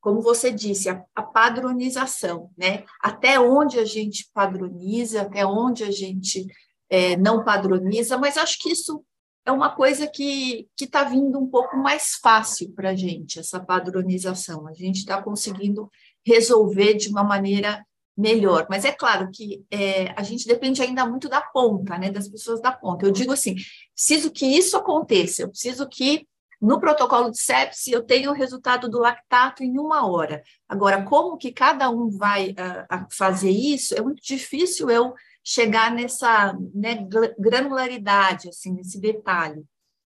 como 0.00 0.20
você 0.20 0.50
disse, 0.50 0.88
a, 0.90 1.02
a, 1.14 1.22
padronização, 1.22 2.50
né? 2.58 2.84
Até 3.00 3.40
onde 3.40 3.78
a 3.78 3.86
gente 3.86 4.28
padroniza, 4.34 5.22
até 5.22 5.46
onde 5.46 5.82
a 5.82 5.90
gente 5.90 6.46
é, 6.90 7.16
não 7.16 7.42
padroniza, 7.42 8.18
mas 8.18 8.36
acho 8.36 8.58
que 8.60 8.70
isso 8.70 9.02
é 9.46 9.52
uma 9.52 9.74
coisa 9.74 10.06
que 10.06 10.68
está 10.78 11.04
vindo 11.04 11.38
um 11.38 11.46
pouco 11.46 11.76
mais 11.76 12.16
fácil 12.16 12.70
para 12.72 12.90
a 12.90 12.94
gente, 12.94 13.38
essa 13.38 13.58
padronização. 13.58 14.66
A 14.66 14.74
gente 14.74 14.98
está 14.98 15.22
conseguindo 15.22 15.90
resolver 16.26 16.94
de 16.94 17.08
uma 17.08 17.24
maneira 17.24 17.84
melhor. 18.16 18.66
Mas 18.70 18.84
é 18.84 18.92
claro 18.92 19.30
que 19.32 19.64
é, 19.70 20.12
a 20.16 20.22
gente 20.22 20.46
depende 20.46 20.80
ainda 20.82 21.06
muito 21.06 21.28
da 21.28 21.40
ponta, 21.40 21.98
né? 21.98 22.10
Das 22.10 22.28
pessoas 22.28 22.60
da 22.60 22.72
ponta. 22.72 23.04
Eu 23.04 23.10
digo 23.10 23.32
assim, 23.32 23.56
preciso 23.94 24.30
que 24.30 24.46
isso 24.46 24.76
aconteça, 24.76 25.42
eu 25.42 25.48
preciso 25.48 25.88
que 25.88 26.26
no 26.60 26.80
protocolo 26.80 27.30
de 27.30 27.40
sepsi, 27.40 27.92
eu 27.92 28.02
tenho 28.02 28.30
o 28.30 28.34
resultado 28.34 28.88
do 28.88 28.98
lactato 28.98 29.62
em 29.62 29.78
uma 29.78 30.06
hora. 30.06 30.42
Agora, 30.68 31.02
como 31.02 31.36
que 31.36 31.52
cada 31.52 31.90
um 31.90 32.10
vai 32.10 32.50
uh, 32.50 33.06
fazer 33.10 33.50
isso, 33.50 33.94
é 33.94 34.00
muito 34.00 34.22
difícil 34.22 34.90
eu 34.90 35.14
chegar 35.42 35.90
nessa 35.90 36.56
né, 36.74 37.06
granularidade, 37.38 38.48
assim, 38.48 38.72
nesse 38.72 38.98
detalhe. 38.98 39.62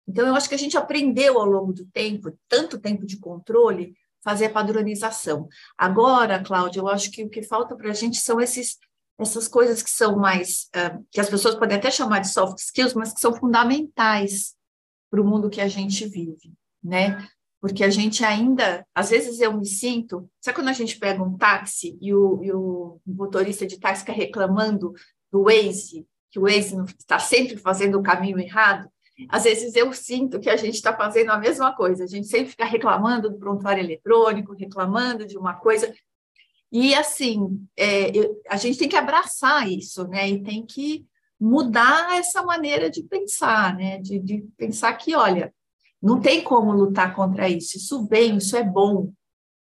Então, 0.07 0.27
eu 0.27 0.35
acho 0.35 0.49
que 0.49 0.55
a 0.55 0.59
gente 0.59 0.77
aprendeu 0.77 1.39
ao 1.39 1.47
longo 1.47 1.73
do 1.73 1.87
tempo, 1.87 2.37
tanto 2.47 2.79
tempo 2.79 3.07
de 3.07 3.19
controle, 3.19 3.95
fazer 4.23 4.47
a 4.47 4.51
padronização. 4.51 5.49
Agora, 5.79 6.43
Cláudia, 6.43 6.81
eu 6.81 6.89
acho 6.89 7.11
que 7.11 7.25
o 7.25 7.31
que 7.31 7.43
falta 7.43 7.75
para 7.75 7.91
a 7.91 7.95
gente 7.95 8.19
são 8.19 8.41
esses, 8.41 8.79
essas 9.19 9.49
coisas 9.49 9.83
que 9.83 9.91
são 9.91 10.17
mais, 10.17 10.69
uh, 10.77 11.03
que 11.11 11.21
as 11.21 11.31
pessoas 11.31 11.55
podem 11.55 11.79
até 11.79 11.91
chamar 11.91 12.19
de 12.21 12.29
soft 12.29 12.59
skills, 12.59 12.95
mas 12.95 13.13
que 13.13 13.21
são 13.21 13.35
fundamentais 13.35 14.55
para 15.15 15.23
o 15.23 15.25
mundo 15.25 15.49
que 15.49 15.61
a 15.61 15.69
gente 15.69 16.05
vive, 16.09 16.53
né? 16.83 17.25
Porque 17.61 17.85
a 17.85 17.89
gente 17.89 18.25
ainda, 18.25 18.85
às 18.93 19.11
vezes 19.11 19.41
eu 19.41 19.57
me 19.57 19.65
sinto, 19.65 20.29
sabe 20.41 20.57
quando 20.57 20.69
a 20.69 20.73
gente 20.73 20.99
pega 20.99 21.23
um 21.23 21.39
táxi 21.39 21.97
e 22.03 22.13
o, 22.13 22.43
e 22.43 22.53
o 22.53 23.01
motorista 23.07 23.65
de 23.65 23.79
táxi 23.79 24.01
fica 24.01 24.13
reclamando 24.13 24.93
do 25.31 25.45
Waze, 25.45 26.05
que 26.33 26.39
o 26.41 26.43
Waze 26.43 26.77
está 26.99 27.21
sempre 27.21 27.57
fazendo 27.57 27.97
o 27.97 28.03
caminho 28.03 28.41
errado? 28.41 28.91
Às 29.29 29.45
vezes 29.45 29.77
eu 29.77 29.93
sinto 29.93 30.41
que 30.41 30.51
a 30.51 30.57
gente 30.57 30.75
está 30.75 30.93
fazendo 30.93 31.31
a 31.31 31.39
mesma 31.39 31.73
coisa, 31.77 32.03
a 32.03 32.09
gente 32.09 32.27
sempre 32.27 32.51
fica 32.51 32.65
reclamando 32.65 33.31
do 33.31 33.39
prontuário 33.39 33.85
eletrônico, 33.85 34.53
reclamando 34.53 35.25
de 35.25 35.39
uma 35.39 35.55
coisa. 35.55 35.95
E 36.73 36.93
assim, 36.93 37.65
é, 37.77 38.11
eu, 38.17 38.43
a 38.49 38.57
gente 38.57 38.79
tem 38.79 38.89
que 38.89 38.97
abraçar 38.97 39.71
isso, 39.71 40.09
né? 40.09 40.29
E 40.29 40.43
tem 40.43 40.67
que 40.67 41.07
mudar 41.45 42.17
essa 42.17 42.43
maneira 42.43 42.89
de 42.89 43.03
pensar, 43.03 43.77
né? 43.77 43.99
De, 43.99 44.19
de 44.19 44.49
pensar 44.57 44.95
que, 44.95 45.15
olha, 45.15 45.53
não 46.03 46.19
tem 46.19 46.43
como 46.43 46.73
lutar 46.73 47.15
contra 47.15 47.47
isso, 47.49 47.77
isso 47.77 48.07
vem, 48.07 48.39
isso 48.39 48.57
é 48.57 48.65
bom. 48.65 49.13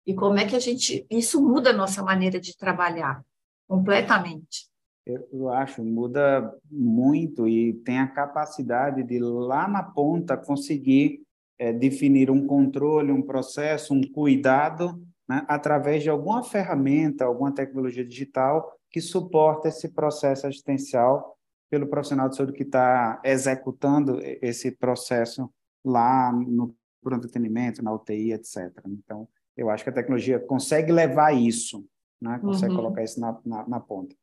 E 0.05 0.13
como 0.13 0.37
é 0.37 0.45
que 0.45 0.55
a 0.55 0.59
gente. 0.59 1.05
Isso 1.09 1.41
muda 1.41 1.69
a 1.69 1.73
nossa 1.73 2.03
maneira 2.03 2.41
de 2.41 2.57
trabalhar 2.57 3.23
completamente. 3.69 4.69
Eu 5.05 5.49
acho, 5.49 5.83
muda 5.83 6.53
muito 6.69 7.47
e 7.47 7.73
tem 7.85 7.99
a 7.99 8.07
capacidade 8.07 9.01
de, 9.03 9.19
lá 9.19 9.67
na 9.67 9.81
ponta, 9.81 10.37
conseguir 10.37 11.21
é, 11.57 11.71
definir 11.71 12.29
um 12.29 12.45
controle, 12.45 13.11
um 13.11 13.21
processo, 13.21 13.93
um 13.93 14.01
cuidado, 14.01 15.01
né, 15.27 15.43
através 15.47 16.03
de 16.03 16.09
alguma 16.09 16.43
ferramenta, 16.43 17.25
alguma 17.25 17.51
tecnologia 17.53 18.05
digital 18.05 18.71
que 18.91 19.01
suporta 19.01 19.69
esse 19.69 19.89
processo 19.89 20.45
assistencial 20.45 21.37
pelo 21.71 21.87
profissional 21.87 22.27
de 22.27 22.35
saúde 22.35 22.51
que 22.51 22.63
está 22.63 23.21
executando 23.23 24.19
esse 24.41 24.71
processo 24.71 25.49
lá 25.83 26.29
no 26.33 26.75
pronto 27.01 27.25
atendimento, 27.25 27.81
na 27.81 27.93
UTI, 27.93 28.33
etc. 28.33 28.71
Então, 28.87 29.25
eu 29.55 29.69
acho 29.69 29.81
que 29.81 29.89
a 29.89 29.93
tecnologia 29.93 30.37
consegue 30.37 30.91
levar 30.91 31.31
isso, 31.31 31.87
né? 32.21 32.37
consegue 32.39 32.73
uhum. 32.73 32.81
colocar 32.81 33.03
isso 33.03 33.21
na, 33.21 33.39
na, 33.45 33.67
na 33.67 33.79
ponta. 33.79 34.13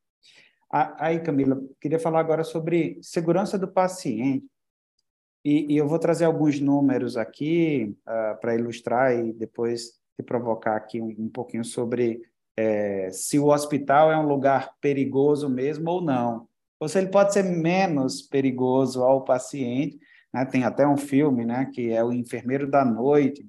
Aí, 0.71 1.19
Camila, 1.21 1.59
queria 1.81 1.97
falar 1.97 2.19
agora 2.19 2.43
sobre 2.43 2.99
segurança 3.01 3.57
do 3.57 3.67
paciente. 3.67 4.45
E, 5.43 5.73
e 5.73 5.77
eu 5.77 5.87
vou 5.87 5.97
trazer 5.97 6.25
alguns 6.25 6.59
números 6.59 7.17
aqui 7.17 7.97
uh, 8.01 8.39
para 8.39 8.53
ilustrar 8.53 9.15
e 9.15 9.33
depois 9.33 9.99
te 10.15 10.21
provocar 10.23 10.75
aqui 10.75 11.01
um, 11.01 11.15
um 11.17 11.29
pouquinho 11.29 11.65
sobre 11.65 12.21
é, 12.55 13.09
se 13.09 13.39
o 13.39 13.47
hospital 13.47 14.11
é 14.11 14.19
um 14.19 14.27
lugar 14.27 14.75
perigoso 14.79 15.49
mesmo 15.49 15.89
ou 15.89 16.01
não 16.01 16.48
ou 16.79 16.87
se 16.87 16.97
ele 16.97 17.09
pode 17.09 17.33
ser 17.33 17.43
menos 17.43 18.21
perigoso 18.21 19.03
ao 19.03 19.23
paciente. 19.23 19.99
Né? 20.33 20.45
Tem 20.45 20.63
até 20.63 20.87
um 20.87 20.97
filme, 20.97 21.45
né, 21.45 21.69
que 21.73 21.91
é 21.91 22.03
o 22.03 22.13
Enfermeiro 22.13 22.69
da 22.69 22.85
Noite, 22.85 23.45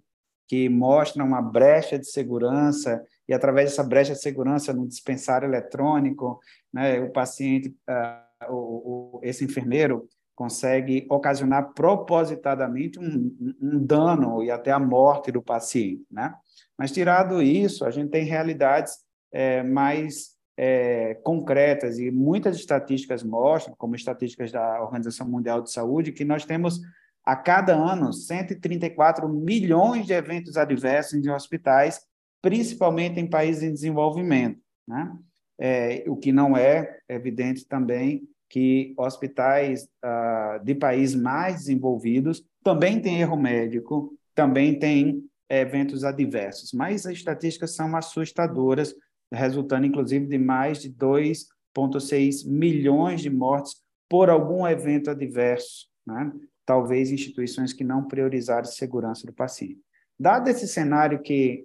que 0.49 0.69
mostra 0.69 1.23
uma 1.23 1.41
brecha 1.41 1.99
de 1.99 2.11
segurança 2.11 3.01
e 3.29 3.33
através 3.33 3.71
dessa 3.71 3.85
brecha 3.85 4.15
de 4.15 4.21
segurança 4.21 4.73
no 4.73 4.89
dispensário 4.89 5.47
eletrônico, 5.47 6.41
né, 6.73 7.01
o 7.01 7.13
paciente, 7.13 7.69
uh, 7.89 8.53
o, 8.53 9.19
o, 9.19 9.21
esse 9.23 9.45
enfermeiro 9.45 10.09
consegue 10.35 11.07
ocasionar 11.09 11.73
propositadamente 11.75 12.99
um, 12.99 13.57
um, 13.63 13.85
dano 13.85 14.43
e 14.43 14.51
até 14.51 14.73
a 14.73 14.81
morte 14.81 15.31
do 15.31 15.43
paciente, 15.43 16.05
né? 16.11 16.35
Mas 16.79 16.91
tirado 16.91 17.43
isso, 17.43 17.85
a 17.85 17.91
gente 17.91 18.11
tem 18.11 18.25
realidades 18.25 18.95
é, 19.31 19.63
mais 19.63 20.31
é, 20.63 21.15
concretas 21.25 21.99
e 21.99 22.11
muitas 22.11 22.55
estatísticas 22.55 23.23
mostram, 23.23 23.75
como 23.79 23.97
estatísticas 23.97 24.53
da 24.53 24.83
Organização 24.83 25.27
Mundial 25.27 25.63
de 25.63 25.73
Saúde, 25.73 26.13
que 26.13 26.23
nós 26.23 26.45
temos 26.45 26.83
a 27.25 27.35
cada 27.35 27.75
ano 27.75 28.13
134 28.13 29.27
milhões 29.27 30.05
de 30.05 30.13
eventos 30.13 30.59
adversos 30.59 31.15
em 31.15 31.31
hospitais, 31.31 32.03
principalmente 32.43 33.19
em 33.19 33.27
países 33.27 33.63
em 33.63 33.73
desenvolvimento, 33.73 34.61
né? 34.87 35.11
É, 35.59 36.05
o 36.07 36.17
que 36.17 36.31
não 36.31 36.55
é 36.55 36.99
evidente 37.09 37.67
também 37.67 38.23
que 38.47 38.93
hospitais 38.99 39.89
ah, 40.03 40.61
de 40.63 40.75
países 40.75 41.15
mais 41.15 41.57
desenvolvidos 41.57 42.45
também 42.63 43.01
têm 43.01 43.21
erro 43.21 43.37
médico, 43.37 44.13
também 44.35 44.79
têm 44.79 45.25
eventos 45.49 46.05
adversos, 46.05 46.73
mas 46.73 47.07
as 47.07 47.13
estatísticas 47.13 47.75
são 47.75 47.97
assustadoras 47.97 48.95
resultando 49.33 49.87
inclusive 49.87 50.27
de 50.27 50.39
mais 50.39 50.81
de 50.81 50.91
2,6 50.91 52.47
milhões 52.47 53.21
de 53.21 53.31
mortes 53.31 53.77
por 54.09 54.29
algum 54.29 54.67
evento 54.67 55.11
adverso, 55.11 55.87
né? 56.07 56.33
talvez 56.67 57.11
instituições 57.11 57.73
que 57.73 57.85
não 57.85 58.05
priorizaram 58.05 58.63
a 58.63 58.65
segurança 58.65 59.27
do 59.27 59.33
paciente. 59.33 59.79
Dado 60.19 60.49
esse 60.49 60.67
cenário 60.67 61.23
que 61.23 61.65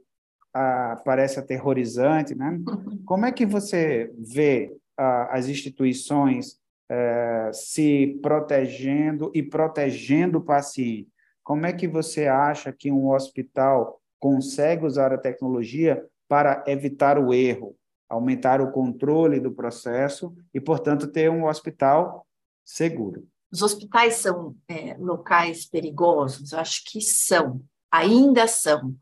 ah, 0.53 1.01
parece 1.03 1.39
aterrorizante, 1.39 2.35
né? 2.35 2.59
como 3.05 3.25
é 3.25 3.31
que 3.31 3.45
você 3.45 4.11
vê 4.17 4.75
ah, 4.97 5.29
as 5.31 5.47
instituições 5.49 6.59
eh, 6.89 7.49
se 7.51 8.19
protegendo 8.21 9.31
e 9.33 9.41
protegendo 9.41 10.37
o 10.37 10.43
paciente? 10.43 11.09
Como 11.43 11.65
é 11.65 11.73
que 11.73 11.87
você 11.87 12.27
acha 12.27 12.71
que 12.71 12.91
um 12.91 13.09
hospital 13.09 13.99
consegue 14.19 14.85
usar 14.85 15.11
a 15.11 15.17
tecnologia 15.17 16.03
para 16.27 16.63
evitar 16.67 17.17
o 17.17 17.33
erro, 17.33 17.75
aumentar 18.09 18.61
o 18.61 18.71
controle 18.71 19.39
do 19.39 19.51
processo 19.51 20.35
e, 20.53 20.59
portanto, 20.59 21.07
ter 21.07 21.29
um 21.29 21.45
hospital 21.45 22.25
seguro. 22.63 23.27
Os 23.51 23.61
hospitais 23.61 24.15
são 24.15 24.55
é, 24.67 24.95
locais 24.97 25.65
perigosos? 25.65 26.53
Acho 26.53 26.83
que 26.85 26.99
são, 26.99 27.61
ainda 27.91 28.47
são. 28.47 28.95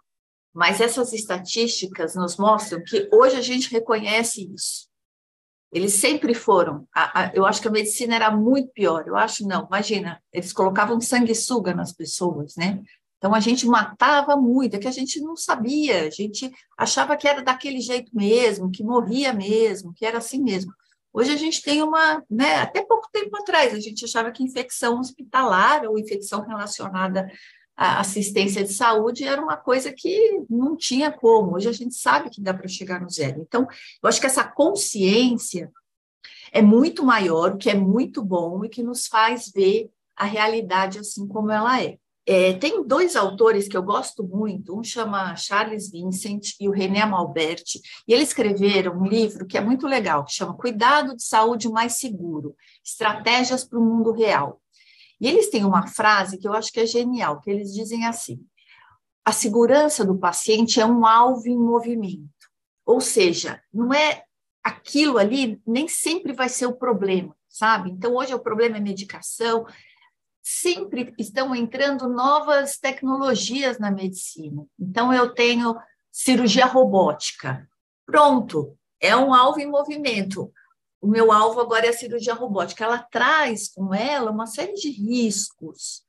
Mas 0.54 0.80
essas 0.80 1.14
estatísticas 1.14 2.16
nos 2.16 2.38
mostram 2.38 2.84
que 2.84 3.10
hoje 3.12 3.36
a 3.36 3.42
gente 3.42 3.72
reconhece 3.72 4.52
isso. 4.54 4.88
Eles 5.72 5.94
sempre 5.94 6.36
foram. 6.36 6.88
A, 6.94 7.22
a, 7.22 7.32
eu 7.34 7.46
acho 7.46 7.60
que 7.60 7.68
a 7.68 7.72
medicina 7.72 8.14
era 8.14 8.30
muito 8.30 8.72
pior. 8.72 9.08
Eu 9.08 9.16
acho 9.16 9.48
não. 9.48 9.66
Imagina, 9.66 10.22
eles 10.32 10.54
colocavam 10.54 11.02
sanguessuga 11.02 11.74
nas 11.74 11.92
pessoas, 11.92 12.56
né? 12.56 12.80
Então 13.24 13.34
a 13.34 13.40
gente 13.40 13.66
matava 13.66 14.36
muito, 14.36 14.76
é 14.76 14.80
que 14.80 14.88
a 14.88 14.92
gente 14.92 15.22
não 15.22 15.34
sabia, 15.34 16.08
a 16.08 16.10
gente 16.10 16.52
achava 16.78 17.16
que 17.16 17.26
era 17.26 17.42
daquele 17.42 17.80
jeito 17.80 18.14
mesmo, 18.14 18.70
que 18.70 18.84
morria 18.84 19.32
mesmo, 19.32 19.94
que 19.94 20.06
era 20.06 20.18
assim 20.18 20.44
mesmo. 20.44 20.74
Hoje 21.14 21.32
a 21.32 21.38
gente 21.38 21.62
tem 21.62 21.82
uma, 21.82 22.22
né, 22.30 22.56
até 22.56 22.84
pouco 22.84 23.08
tempo 23.14 23.38
atrás, 23.38 23.74
a 23.74 23.80
gente 23.80 24.04
achava 24.04 24.30
que 24.30 24.44
infecção 24.44 25.00
hospitalar 25.00 25.86
ou 25.86 25.98
infecção 25.98 26.46
relacionada 26.46 27.26
à 27.78 28.02
assistência 28.02 28.62
de 28.62 28.74
saúde 28.74 29.24
era 29.24 29.42
uma 29.42 29.56
coisa 29.56 29.94
que 29.94 30.44
não 30.50 30.76
tinha 30.76 31.10
como. 31.10 31.56
Hoje 31.56 31.70
a 31.70 31.74
gente 31.74 31.96
sabe 31.96 32.30
que 32.30 32.42
dá 32.42 32.54
para 32.54 32.68
chegar 32.68 33.00
no 33.00 33.10
zero. 33.10 33.40
Então, 33.40 33.66
eu 34.04 34.10
acho 34.10 34.20
que 34.20 34.28
essa 34.28 34.44
consciência 34.44 35.72
é 36.52 36.62
muito 36.62 37.06
maior, 37.06 37.54
o 37.54 37.58
que 37.58 37.70
é 37.70 37.74
muito 37.74 38.22
bom 38.22 38.66
e 38.66 38.70
que 38.70 38.84
nos 38.84 39.08
faz 39.08 39.50
ver 39.50 39.90
a 40.14 40.26
realidade 40.26 41.00
assim 41.00 41.26
como 41.26 41.50
ela 41.50 41.82
é. 41.82 42.03
É, 42.26 42.54
tem 42.54 42.88
dois 42.88 43.18
autores 43.18 43.68
que 43.68 43.76
eu 43.76 43.84
gosto 43.84 44.24
muito, 44.24 44.80
um 44.80 44.84
chama 44.84 45.36
Charles 45.36 45.92
Vincent 45.92 46.52
e 46.60 46.70
o 46.70 46.72
René 46.72 47.06
Malberti, 47.06 47.82
e 48.08 48.14
eles 48.14 48.30
escreveram 48.30 48.98
um 48.98 49.06
livro 49.06 49.46
que 49.46 49.58
é 49.58 49.62
muito 49.62 49.86
legal, 49.88 50.24
que 50.24 50.32
chama 50.32 50.56
Cuidado 50.56 51.18
de 51.18 51.24
Saúde 51.24 51.70
Mais 51.70 51.98
Seguro, 51.98 52.56
Estratégias 52.84 53.66
para 53.66 53.78
o 53.78 53.84
Mundo 53.84 54.14
Real. 54.14 54.62
E 55.20 55.28
eles 55.28 55.50
têm 55.50 55.66
uma 55.66 55.86
frase 55.88 56.38
que 56.38 56.48
eu 56.48 56.54
acho 56.54 56.72
que 56.72 56.80
é 56.80 56.86
genial, 56.86 57.42
que 57.42 57.52
eles 57.52 57.74
dizem 57.74 58.06
assim, 58.06 58.40
a 59.26 59.34
segurança 59.34 60.06
do 60.06 60.18
paciente 60.18 60.80
é 60.80 60.86
um 60.86 61.06
alvo 61.06 61.48
em 61.48 61.58
movimento, 61.58 62.30
ou 62.86 63.02
seja, 63.02 63.62
não 63.74 63.94
é 63.94 64.24
aquilo 64.64 65.18
ali, 65.18 65.62
nem 65.68 65.90
sempre 65.90 66.32
vai 66.32 66.48
ser 66.48 66.68
o 66.68 66.76
problema, 66.76 67.36
sabe? 67.50 67.92
Então, 67.92 68.16
hoje 68.16 68.34
o 68.34 68.40
problema 68.40 68.78
é 68.78 68.80
medicação, 68.80 69.66
sempre 70.44 71.14
estão 71.18 71.56
entrando 71.56 72.10
novas 72.10 72.78
tecnologias 72.78 73.80
na 73.80 73.90
medicina. 73.90 74.66
Então, 74.78 75.14
eu 75.14 75.34
tenho 75.34 75.76
cirurgia 76.12 76.66
robótica. 76.66 77.66
Pronto, 78.06 78.78
é 79.00 79.16
um 79.16 79.34
alvo 79.34 79.62
em 79.62 79.66
movimento. 79.66 80.52
O 81.02 81.08
meu 81.08 81.32
alvo 81.32 81.62
agora 81.62 81.86
é 81.86 81.90
a 81.90 81.94
cirurgia 81.94 82.34
robótica. 82.34 82.84
Ela 82.84 82.98
traz 82.98 83.70
com 83.70 83.94
ela 83.94 84.32
uma 84.32 84.46
série 84.46 84.74
de 84.74 84.90
riscos. 84.90 86.04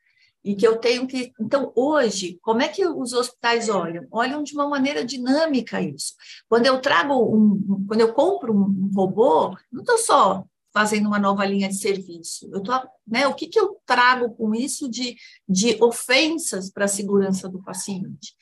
e 0.45 0.55
que 0.55 0.67
eu 0.67 0.77
tenho 0.77 1.07
que. 1.07 1.33
Então, 1.41 1.73
hoje, 1.75 2.39
como 2.43 2.61
é 2.61 2.69
que 2.69 2.87
os 2.87 3.15
hospitais 3.15 3.69
olham? 3.71 4.07
Olham 4.11 4.43
de 4.43 4.53
uma 4.53 4.69
maneira 4.69 5.03
dinâmica 5.05 5.81
isso. 5.81 6.15
Quando 6.49 6.67
eu 6.67 6.81
trago 6.83 7.15
um, 7.35 7.87
quando 7.89 8.01
eu 8.01 8.13
compro 8.13 8.53
um 8.53 8.91
robô, 8.95 9.57
não 9.73 9.81
estou 9.81 9.97
só 9.97 10.45
fazendo 10.75 11.07
uma 11.07 11.21
nova 11.21 11.47
linha 11.47 11.69
de 11.69 11.77
serviço. 11.77 12.51
Eu 12.53 12.61
tô, 12.61 12.73
né, 13.07 13.29
o 13.29 13.35
que, 13.35 13.47
que 13.47 13.59
eu 13.59 13.81
trago 13.87 14.35
com 14.35 14.53
isso 14.53 14.91
de, 14.91 15.17
de 15.49 15.81
ofensas 15.81 16.71
para 16.71 16.87
a 16.87 16.89
segurança 16.89 17.49
do 17.49 17.63
paciente? 17.63 18.35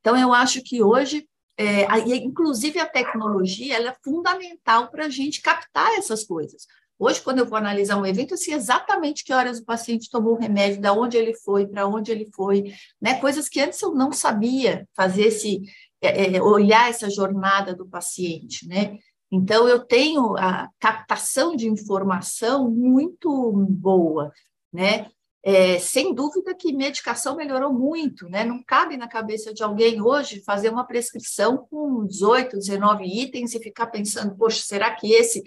Então, 0.00 0.14
eu 0.14 0.34
acho 0.34 0.62
que 0.62 0.82
hoje, 0.82 1.26
é, 1.56 1.86
a, 1.86 1.98
inclusive 1.98 2.78
a 2.78 2.86
tecnologia, 2.86 3.74
ela 3.76 3.90
é 3.90 3.96
fundamental 4.04 4.90
para 4.90 5.06
a 5.06 5.08
gente 5.08 5.40
captar 5.40 5.90
essas 5.94 6.24
coisas. 6.24 6.66
Hoje, 6.98 7.22
quando 7.22 7.38
eu 7.38 7.46
vou 7.46 7.56
analisar 7.56 7.96
um 7.96 8.04
evento, 8.04 8.34
eu 8.34 8.38
sei 8.38 8.54
exatamente 8.54 9.24
que 9.24 9.32
horas 9.32 9.58
o 9.58 9.64
paciente 9.64 10.10
tomou 10.10 10.34
o 10.34 10.38
remédio, 10.38 10.80
da 10.80 10.92
onde 10.92 11.16
ele 11.16 11.32
foi, 11.32 11.66
para 11.66 11.86
onde 11.86 12.10
ele 12.10 12.28
foi, 12.34 12.74
né? 13.00 13.14
Coisas 13.20 13.48
que 13.48 13.60
antes 13.60 13.80
eu 13.80 13.94
não 13.94 14.12
sabia 14.12 14.86
fazer 14.94 15.26
esse, 15.26 15.62
é, 16.02 16.36
é, 16.36 16.42
olhar 16.42 16.90
essa 16.90 17.08
jornada 17.08 17.74
do 17.74 17.86
paciente, 17.86 18.66
né? 18.66 18.98
Então, 19.30 19.68
eu 19.68 19.80
tenho 19.80 20.36
a 20.36 20.70
captação 20.80 21.54
de 21.54 21.68
informação 21.68 22.70
muito 22.70 23.52
boa, 23.68 24.32
né? 24.72 25.10
É, 25.42 25.78
sem 25.78 26.14
dúvida 26.14 26.54
que 26.54 26.72
medicação 26.72 27.36
melhorou 27.36 27.72
muito, 27.72 28.28
né? 28.28 28.44
Não 28.44 28.62
cabe 28.62 28.96
na 28.96 29.06
cabeça 29.06 29.54
de 29.54 29.62
alguém 29.62 30.00
hoje 30.00 30.42
fazer 30.44 30.70
uma 30.70 30.84
prescrição 30.84 31.66
com 31.70 32.04
18, 32.06 32.58
19 32.58 33.04
itens 33.04 33.54
e 33.54 33.62
ficar 33.62 33.86
pensando, 33.86 34.36
poxa, 34.36 34.62
será 34.62 34.94
que 34.94 35.12
esse 35.12 35.42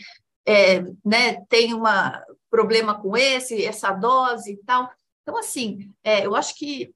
é, 0.46 0.82
né, 1.06 1.44
tem 1.50 1.74
um 1.74 1.84
problema 2.50 3.00
com 3.00 3.18
esse, 3.18 3.64
essa 3.66 3.92
dose 3.92 4.54
e 4.54 4.58
tal? 4.64 4.90
Então, 5.22 5.38
assim, 5.38 5.92
é, 6.04 6.26
eu 6.26 6.36
acho 6.36 6.56
que 6.56 6.94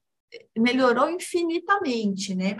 melhorou 0.57 1.09
infinitamente, 1.09 2.33
né? 2.33 2.57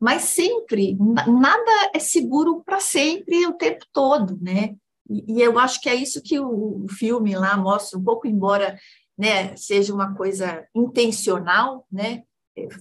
Mas 0.00 0.22
sempre, 0.22 0.96
nada 0.98 1.90
é 1.94 1.98
seguro 1.98 2.62
para 2.64 2.80
sempre 2.80 3.46
o 3.46 3.54
tempo 3.54 3.84
todo, 3.92 4.38
né? 4.40 4.74
E, 5.08 5.38
e, 5.38 5.42
eu 5.42 5.58
acho 5.58 5.80
que 5.80 5.88
é 5.88 5.94
isso 5.94 6.22
que 6.22 6.38
o, 6.38 6.84
o 6.84 6.88
filme 6.88 7.34
lá 7.36 7.56
mostra 7.56 7.98
um 7.98 8.02
pouco, 8.02 8.26
embora 8.26 8.78
né, 9.16 9.56
seja 9.56 9.94
uma 9.94 10.14
coisa 10.14 10.66
intencional, 10.74 11.86
né? 11.90 12.24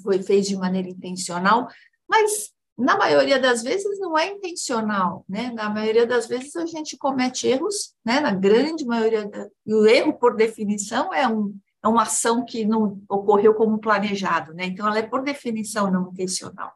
Foi 0.01 0.21
feito 0.21 0.47
de 0.47 0.57
maneira 0.57 0.89
intencional, 0.89 1.67
mas 2.09 2.53
na 2.77 2.97
maioria 2.97 3.39
das 3.39 3.63
vezes 3.63 3.97
não 3.99 4.17
é 4.17 4.27
intencional, 4.31 5.23
né? 5.29 5.51
Na 5.53 5.69
maioria 5.69 6.05
das 6.05 6.27
vezes 6.27 6.55
a 6.57 6.65
gente 6.65 6.97
comete 6.97 7.47
erros, 7.47 7.93
né? 8.03 8.19
Na 8.19 8.31
grande 8.31 8.85
maioria, 8.85 9.25
da... 9.27 9.47
e 9.65 9.73
o 9.73 9.85
erro, 9.85 10.13
por 10.13 10.35
definição, 10.35 11.13
é, 11.13 11.25
um, 11.27 11.57
é 11.81 11.87
uma 11.87 12.03
ação 12.03 12.43
que 12.43 12.65
não 12.65 13.01
ocorreu 13.07 13.53
como 13.53 13.79
planejado, 13.79 14.53
né? 14.53 14.65
Então, 14.65 14.87
ela 14.87 14.99
é, 14.99 15.03
por 15.03 15.23
definição, 15.23 15.89
não 15.89 16.09
intencional. 16.09 16.73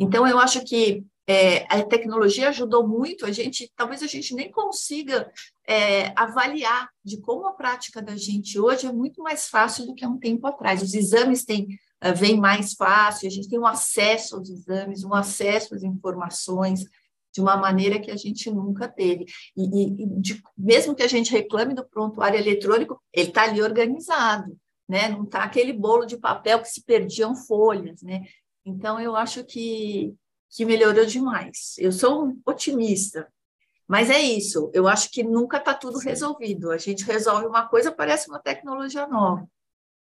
Então, 0.00 0.26
eu 0.26 0.38
acho 0.38 0.64
que 0.64 1.04
é, 1.26 1.64
a 1.72 1.82
tecnologia 1.84 2.48
ajudou 2.48 2.88
muito, 2.88 3.26
a 3.26 3.30
gente, 3.30 3.70
talvez 3.76 4.02
a 4.02 4.06
gente 4.06 4.34
nem 4.34 4.50
consiga 4.50 5.30
é, 5.68 6.12
avaliar 6.16 6.88
de 7.04 7.20
como 7.20 7.46
a 7.46 7.52
prática 7.52 8.02
da 8.02 8.16
gente 8.16 8.58
hoje 8.58 8.86
é 8.86 8.92
muito 8.92 9.22
mais 9.22 9.48
fácil 9.48 9.86
do 9.86 9.94
que 9.94 10.04
há 10.04 10.08
um 10.08 10.18
tempo 10.18 10.46
atrás. 10.46 10.82
Os 10.82 10.94
exames 10.94 11.44
têm, 11.44 11.68
vêm 12.16 12.40
mais 12.40 12.72
fácil, 12.72 13.28
a 13.28 13.30
gente 13.30 13.48
tem 13.48 13.58
um 13.58 13.66
acesso 13.66 14.36
aos 14.36 14.48
exames, 14.48 15.04
um 15.04 15.14
acesso 15.14 15.74
às 15.74 15.84
informações 15.84 16.82
de 17.32 17.40
uma 17.40 17.56
maneira 17.56 18.00
que 18.00 18.10
a 18.10 18.16
gente 18.16 18.50
nunca 18.50 18.88
teve. 18.88 19.26
E, 19.56 19.62
e, 19.62 20.02
e 20.02 20.20
de, 20.20 20.42
mesmo 20.58 20.94
que 20.94 21.02
a 21.02 21.08
gente 21.08 21.30
reclame 21.30 21.74
do 21.74 21.86
prontuário 21.88 22.40
eletrônico, 22.40 23.00
ele 23.12 23.28
está 23.28 23.44
ali 23.44 23.62
organizado, 23.62 24.58
né? 24.88 25.08
não 25.10 25.24
está 25.24 25.44
aquele 25.44 25.72
bolo 25.72 26.06
de 26.06 26.16
papel 26.16 26.60
que 26.60 26.68
se 26.68 26.82
perdiam 26.82 27.36
folhas, 27.36 28.02
né? 28.02 28.24
Então, 28.76 29.00
eu 29.00 29.16
acho 29.16 29.44
que, 29.44 30.14
que 30.50 30.64
melhorou 30.64 31.04
demais. 31.04 31.74
Eu 31.78 31.92
sou 31.92 32.26
um 32.26 32.40
otimista, 32.46 33.26
mas 33.86 34.10
é 34.10 34.20
isso. 34.20 34.70
Eu 34.72 34.86
acho 34.86 35.10
que 35.10 35.22
nunca 35.22 35.58
está 35.58 35.74
tudo 35.74 35.98
resolvido. 35.98 36.70
A 36.70 36.78
gente 36.78 37.04
resolve 37.04 37.46
uma 37.46 37.68
coisa, 37.68 37.90
parece 37.90 38.28
uma 38.28 38.38
tecnologia 38.38 39.06
nova. 39.06 39.46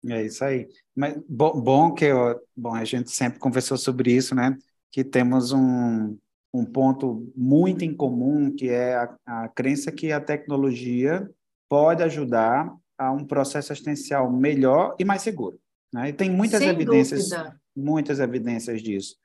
É 0.09 0.25
isso 0.25 0.45
aí. 0.45 0.69
Mas 0.95 1.17
bom, 1.29 1.61
bom 1.61 1.93
que 1.93 2.05
eu, 2.05 2.41
bom, 2.57 2.75
a 2.75 2.85
gente 2.85 3.11
sempre 3.11 3.39
conversou 3.39 3.77
sobre 3.77 4.13
isso, 4.13 4.35
né? 4.35 4.57
Que 4.91 5.05
temos 5.05 5.53
um, 5.53 6.17
um 6.55 6.65
ponto 6.65 7.31
muito 7.37 7.85
em 7.85 7.95
comum, 7.95 8.55
que 8.55 8.69
é 8.69 8.95
a, 8.95 9.17
a 9.27 9.49
crença 9.49 9.91
que 9.93 10.13
a 10.13 10.21
tecnologia 10.21 11.29
pode 11.69 12.03
ajudar 12.03 12.75
a 12.97 13.11
um 13.11 13.25
processo 13.25 13.73
assistencial 13.73 14.31
melhor 14.31 14.95
e 14.99 15.05
mais 15.05 15.23
seguro. 15.23 15.59
Né? 15.93 16.11
E 16.11 16.13
tem 16.13 16.31
muitas 16.31 16.61
Sem 16.61 16.69
evidências. 16.69 17.29
Dúvida 17.29 17.61
muitas 17.77 18.19
evidências 18.21 18.83
disso. 18.83 19.17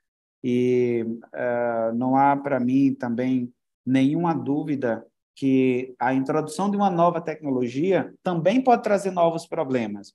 E 0.44 1.04
uh, 1.06 1.94
não 1.94 2.16
há, 2.16 2.36
para 2.36 2.58
mim, 2.58 2.94
também 2.94 3.52
nenhuma 3.86 4.34
dúvida 4.34 5.06
que 5.34 5.94
a 5.98 6.12
introdução 6.12 6.70
de 6.70 6.76
uma 6.76 6.90
nova 6.90 7.20
tecnologia 7.20 8.12
também 8.22 8.62
pode 8.62 8.82
trazer 8.82 9.10
novos 9.10 9.46
problemas. 9.46 10.12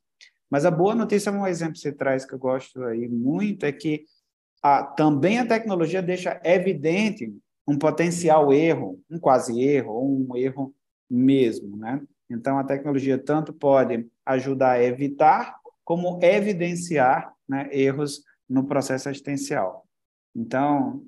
Mas 0.50 0.66
a 0.66 0.72
boa 0.72 0.96
notícia, 0.96 1.32
um 1.32 1.48
exemplo 1.48 1.74
que 1.74 1.80
você 1.80 1.92
traz 1.92 2.26
que 2.26 2.34
eu 2.34 2.40
gosto 2.40 2.84
aí 2.84 3.08
muito, 3.08 3.66
é 3.66 3.72
que 3.72 4.06
a, 4.62 4.84
também 4.84 5.40
a 5.40 5.48
tecnologia 5.48 6.02
deixa 6.02 6.40
evidente 6.44 7.34
um 7.68 7.78
potencial 7.78 8.54
erro, 8.54 9.02
um 9.10 9.20
quase 9.20 9.62
erro, 9.62 9.94
ou 9.94 10.30
um 10.32 10.38
erro 10.38 10.74
mesmo, 11.10 11.76
né? 11.76 12.02
Então, 12.30 12.58
a 12.58 12.64
tecnologia 12.64 13.18
tanto 13.18 13.54
pode 13.54 14.08
ajudar 14.26 14.72
a 14.72 14.84
evitar, 14.84 15.56
como 15.88 16.20
evidenciar 16.22 17.34
né, 17.48 17.70
erros 17.72 18.22
no 18.50 18.68
processo 18.68 19.08
assistencial. 19.08 19.88
Então, 20.36 21.02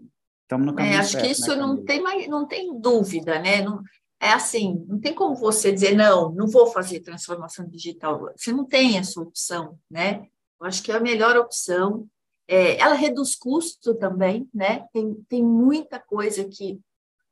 estamos 0.44 0.68
no 0.68 0.74
caminho 0.74 0.96
é, 0.96 1.00
acho 1.00 1.12
certo, 1.12 1.26
que 1.26 1.32
isso 1.32 1.50
né, 1.50 1.58
não, 1.58 1.84
tem 1.84 2.02
mais, 2.02 2.30
não 2.30 2.48
tem 2.48 2.80
dúvida, 2.80 3.40
né? 3.40 3.62
Não, 3.62 3.84
é 4.22 4.30
assim, 4.30 4.86
não 4.88 4.98
tem 4.98 5.14
como 5.14 5.36
você 5.36 5.74
dizer, 5.74 5.98
não, 5.98 6.32
não 6.32 6.48
vou 6.48 6.68
fazer 6.68 7.02
transformação 7.02 7.68
digital. 7.68 8.32
Você 8.38 8.54
não 8.54 8.64
tem 8.64 8.98
essa 8.98 9.20
opção, 9.20 9.78
né? 9.92 10.26
Eu 10.62 10.66
acho 10.66 10.82
que 10.82 10.94
é 10.94 10.96
a 10.96 11.02
melhor 11.02 11.36
opção. 11.36 12.08
É, 12.48 12.80
ela 12.80 12.96
reduz 12.96 13.36
custo 13.36 13.94
também, 13.96 14.48
né? 14.54 14.88
Tem, 14.94 15.14
tem 15.28 15.44
muita 15.44 16.00
coisa 16.00 16.46
que 16.46 16.80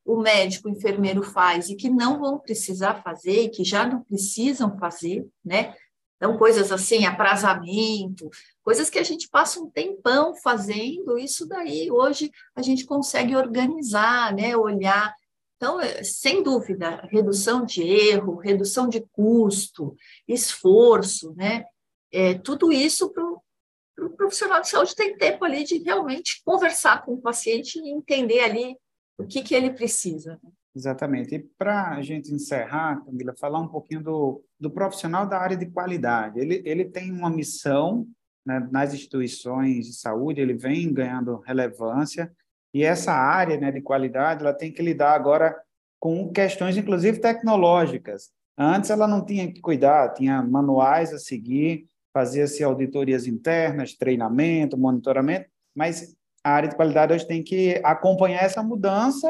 o 0.04 0.18
médico, 0.18 0.68
o 0.68 0.72
enfermeiro 0.72 1.24
faz 1.24 1.70
e 1.70 1.78
que 1.78 1.90
não 1.90 2.20
vão 2.20 2.40
precisar 2.40 3.02
fazer, 3.02 3.44
e 3.44 3.50
que 3.50 3.64
já 3.64 3.88
não 3.88 4.02
precisam 4.02 4.78
fazer, 4.78 5.26
né? 5.46 5.74
Então, 6.17 6.38
coisas 6.38 6.71
assim, 6.71 7.06
aprazamento, 7.06 8.30
coisas 8.63 8.89
que 8.89 8.99
a 8.99 9.03
gente 9.03 9.30
passa 9.30 9.60
um 9.60 9.69
tempão 9.69 10.36
fazendo, 10.36 11.17
isso 11.17 11.47
daí 11.47 11.91
hoje 11.91 12.32
a 12.56 12.62
gente 12.62 12.86
consegue 12.86 13.36
organizar, 13.36 14.34
né, 14.34 14.58
olhar. 14.58 15.13
Então, 15.56 15.80
é, 15.80 16.03
sem 16.03 16.41
dúvida, 16.41 17.08
redução 17.12 17.63
de 17.63 17.84
erro, 17.84 18.38
redução 18.38 18.89
de 18.89 19.01
custo, 19.12 19.95
esforço, 20.27 21.34
né, 21.36 21.65
é, 22.12 22.34
tudo 22.34 22.71
isso 22.71 23.12
para 23.12 23.23
o 23.23 23.41
pro 23.97 24.12
profissional 24.12 24.62
de 24.62 24.69
saúde 24.69 24.95
tem 24.95 25.17
tempo 25.17 25.43
ali 25.43 25.63
de 25.63 25.80
realmente 25.80 26.41
conversar 26.45 27.03
com 27.03 27.15
o 27.15 27.21
paciente 27.21 27.80
e 27.80 27.89
entender 27.89 28.41
ali 28.41 28.77
o 29.17 29.25
que, 29.25 29.41
que 29.41 29.56
ele 29.56 29.71
precisa. 29.73 30.39
Né? 30.43 30.51
Exatamente. 30.78 31.34
E 31.34 31.40
para 31.40 31.90
a 31.90 32.02
gente 32.04 32.32
encerrar, 32.32 33.04
Camila, 33.04 33.34
falar 33.36 33.60
um 33.60 33.68
pouquinho 33.68 34.04
do, 34.04 34.44
do 34.60 34.70
profissional 34.70 35.28
da 35.28 35.40
área 35.40 35.58
de 35.58 35.66
qualidade. 35.66 36.40
Ele, 36.40 36.62
ele 36.63 36.86
tem 36.86 37.12
uma 37.12 37.32
missão 37.32 38.06
né, 38.46 38.68
nas 38.72 38.94
instituições 38.94 39.88
de 39.88 39.94
saúde, 39.94 40.40
ele 40.40 40.54
vem 40.54 40.94
ganhando 40.94 41.40
relevância, 41.40 42.32
e 42.72 42.84
essa 42.84 43.12
área 43.12 43.60
né, 43.60 43.72
de 43.72 43.82
qualidade 43.82 44.42
ela 44.42 44.54
tem 44.54 44.72
que 44.72 44.84
lidar 44.84 45.13
agora 45.13 45.60
com 46.00 46.32
questões, 46.32 46.78
inclusive 46.78 47.20
tecnológicas. 47.20 48.30
Antes 48.56 48.92
ela 48.92 49.08
não 49.08 49.26
tinha 49.26 49.52
que 49.52 49.60
cuidar, 49.60 50.13
tinha 50.13 50.44
manuais 50.44 51.12
a 51.12 51.18
seguir, 51.18 51.88
fazia-se 52.13 52.63
auditorias 52.63 53.26
internas, 53.26 53.96
treinamento, 53.96 54.78
monitoramento, 54.78 55.50
mas 55.76 56.16
a 56.44 56.52
área 56.52 56.70
de 56.70 56.76
qualidade 56.76 57.13
hoje 57.13 57.28
tem 57.28 57.44
que 57.44 57.82
acompanhar 57.84 58.44
essa 58.44 58.62
mudança 58.62 59.28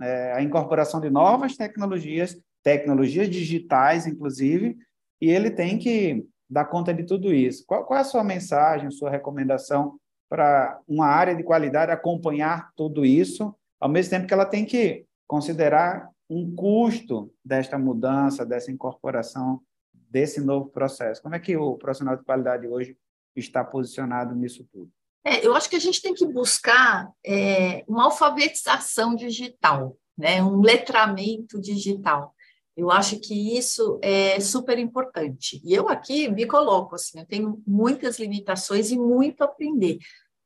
é, 0.00 0.32
a 0.32 0.42
incorporação 0.42 1.00
de 1.00 1.10
novas 1.10 1.56
tecnologias, 1.56 2.38
tecnologias 2.62 3.28
digitais, 3.30 4.06
inclusive, 4.06 4.76
e 5.20 5.30
ele 5.30 5.50
tem 5.50 5.78
que 5.78 6.26
dar 6.48 6.66
conta 6.66 6.92
de 6.92 7.04
tudo 7.04 7.32
isso. 7.32 7.64
Qual, 7.66 7.84
qual 7.84 7.98
é 7.98 8.02
a 8.02 8.04
sua 8.04 8.22
mensagem, 8.22 8.90
sua 8.90 9.10
recomendação 9.10 9.98
para 10.28 10.80
uma 10.86 11.06
área 11.06 11.34
de 11.34 11.42
qualidade 11.42 11.92
acompanhar 11.92 12.70
tudo 12.76 13.04
isso, 13.04 13.54
ao 13.80 13.88
mesmo 13.88 14.10
tempo 14.10 14.26
que 14.26 14.34
ela 14.34 14.46
tem 14.46 14.64
que 14.64 15.04
considerar 15.26 16.08
um 16.28 16.54
custo 16.54 17.32
desta 17.44 17.78
mudança, 17.78 18.44
dessa 18.44 18.70
incorporação, 18.70 19.60
desse 19.92 20.40
novo 20.40 20.68
processo? 20.70 21.22
Como 21.22 21.34
é 21.34 21.38
que 21.38 21.56
o 21.56 21.76
profissional 21.76 22.16
de 22.16 22.24
qualidade 22.24 22.66
hoje 22.66 22.96
está 23.34 23.64
posicionado 23.64 24.34
nisso 24.34 24.66
tudo? 24.72 24.90
É, 25.26 25.44
eu 25.44 25.56
acho 25.56 25.68
que 25.68 25.74
a 25.74 25.80
gente 25.80 26.00
tem 26.00 26.14
que 26.14 26.24
buscar 26.24 27.10
é, 27.26 27.84
uma 27.88 28.04
alfabetização 28.04 29.16
digital, 29.16 29.98
né? 30.16 30.40
um 30.40 30.60
letramento 30.60 31.60
digital. 31.60 32.32
Eu 32.76 32.92
acho 32.92 33.18
que 33.18 33.58
isso 33.58 33.98
é 34.02 34.38
super 34.38 34.78
importante. 34.78 35.60
E 35.64 35.74
eu 35.74 35.88
aqui 35.88 36.28
me 36.28 36.46
coloco 36.46 36.94
assim, 36.94 37.18
eu 37.18 37.26
tenho 37.26 37.60
muitas 37.66 38.20
limitações 38.20 38.92
e 38.92 38.96
muito 38.96 39.40
a 39.42 39.46
aprender, 39.46 39.98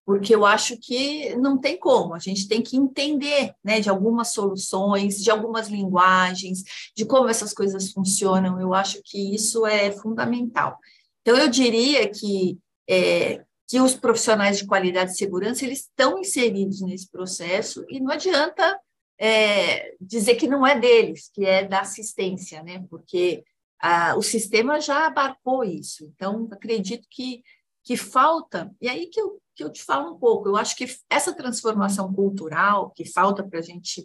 porque 0.06 0.34
eu 0.34 0.46
acho 0.46 0.78
que 0.78 1.36
não 1.36 1.58
tem 1.58 1.78
como, 1.78 2.14
a 2.14 2.18
gente 2.18 2.48
tem 2.48 2.62
que 2.62 2.78
entender 2.78 3.52
né, 3.62 3.80
de 3.80 3.90
algumas 3.90 4.32
soluções, 4.32 5.22
de 5.22 5.30
algumas 5.30 5.68
linguagens, 5.68 6.62
de 6.96 7.04
como 7.04 7.28
essas 7.28 7.52
coisas 7.52 7.92
funcionam, 7.92 8.58
eu 8.58 8.72
acho 8.72 9.02
que 9.04 9.34
isso 9.34 9.66
é 9.66 9.92
fundamental. 9.92 10.78
Então, 11.20 11.36
eu 11.36 11.48
diria 11.48 12.08
que, 12.08 12.58
é, 12.88 13.44
que 13.70 13.80
os 13.80 13.94
profissionais 13.94 14.59
de 14.59 14.66
qualidade 14.66 15.12
e 15.12 15.16
segurança, 15.16 15.64
eles 15.64 15.83
estão 15.83 16.18
inseridos 16.18 16.80
nesse 16.80 17.09
processo 17.09 17.85
e 17.88 18.00
não 18.00 18.11
adianta 18.11 18.76
é, 19.16 19.94
dizer 20.00 20.35
que 20.35 20.48
não 20.48 20.66
é 20.66 20.76
deles, 20.76 21.30
que 21.33 21.46
é 21.46 21.64
da 21.64 21.83
assistência, 21.83 22.64
né? 22.64 22.85
Porque 22.90 23.44
a, 23.80 24.16
o 24.16 24.22
sistema 24.22 24.80
já 24.80 25.06
abarcou 25.06 25.62
isso. 25.62 26.04
Então, 26.04 26.48
acredito 26.50 27.06
que, 27.09 27.44
que 27.85 27.96
falta, 27.96 28.74
e 28.80 28.88
aí 28.88 29.06
que 29.06 29.20
eu, 29.20 29.40
que 29.54 29.62
eu 29.62 29.70
te 29.70 29.85
falo 29.85 30.16
um 30.16 30.18
pouco, 30.18 30.48
eu 30.48 30.56
acho 30.56 30.74
que 30.74 30.87
essa 31.09 31.33
transformação 31.33 32.12
cultural, 32.12 32.90
que 32.90 33.04
falta 33.04 33.44
para 33.44 33.61
a 33.61 33.62
gente 33.62 34.04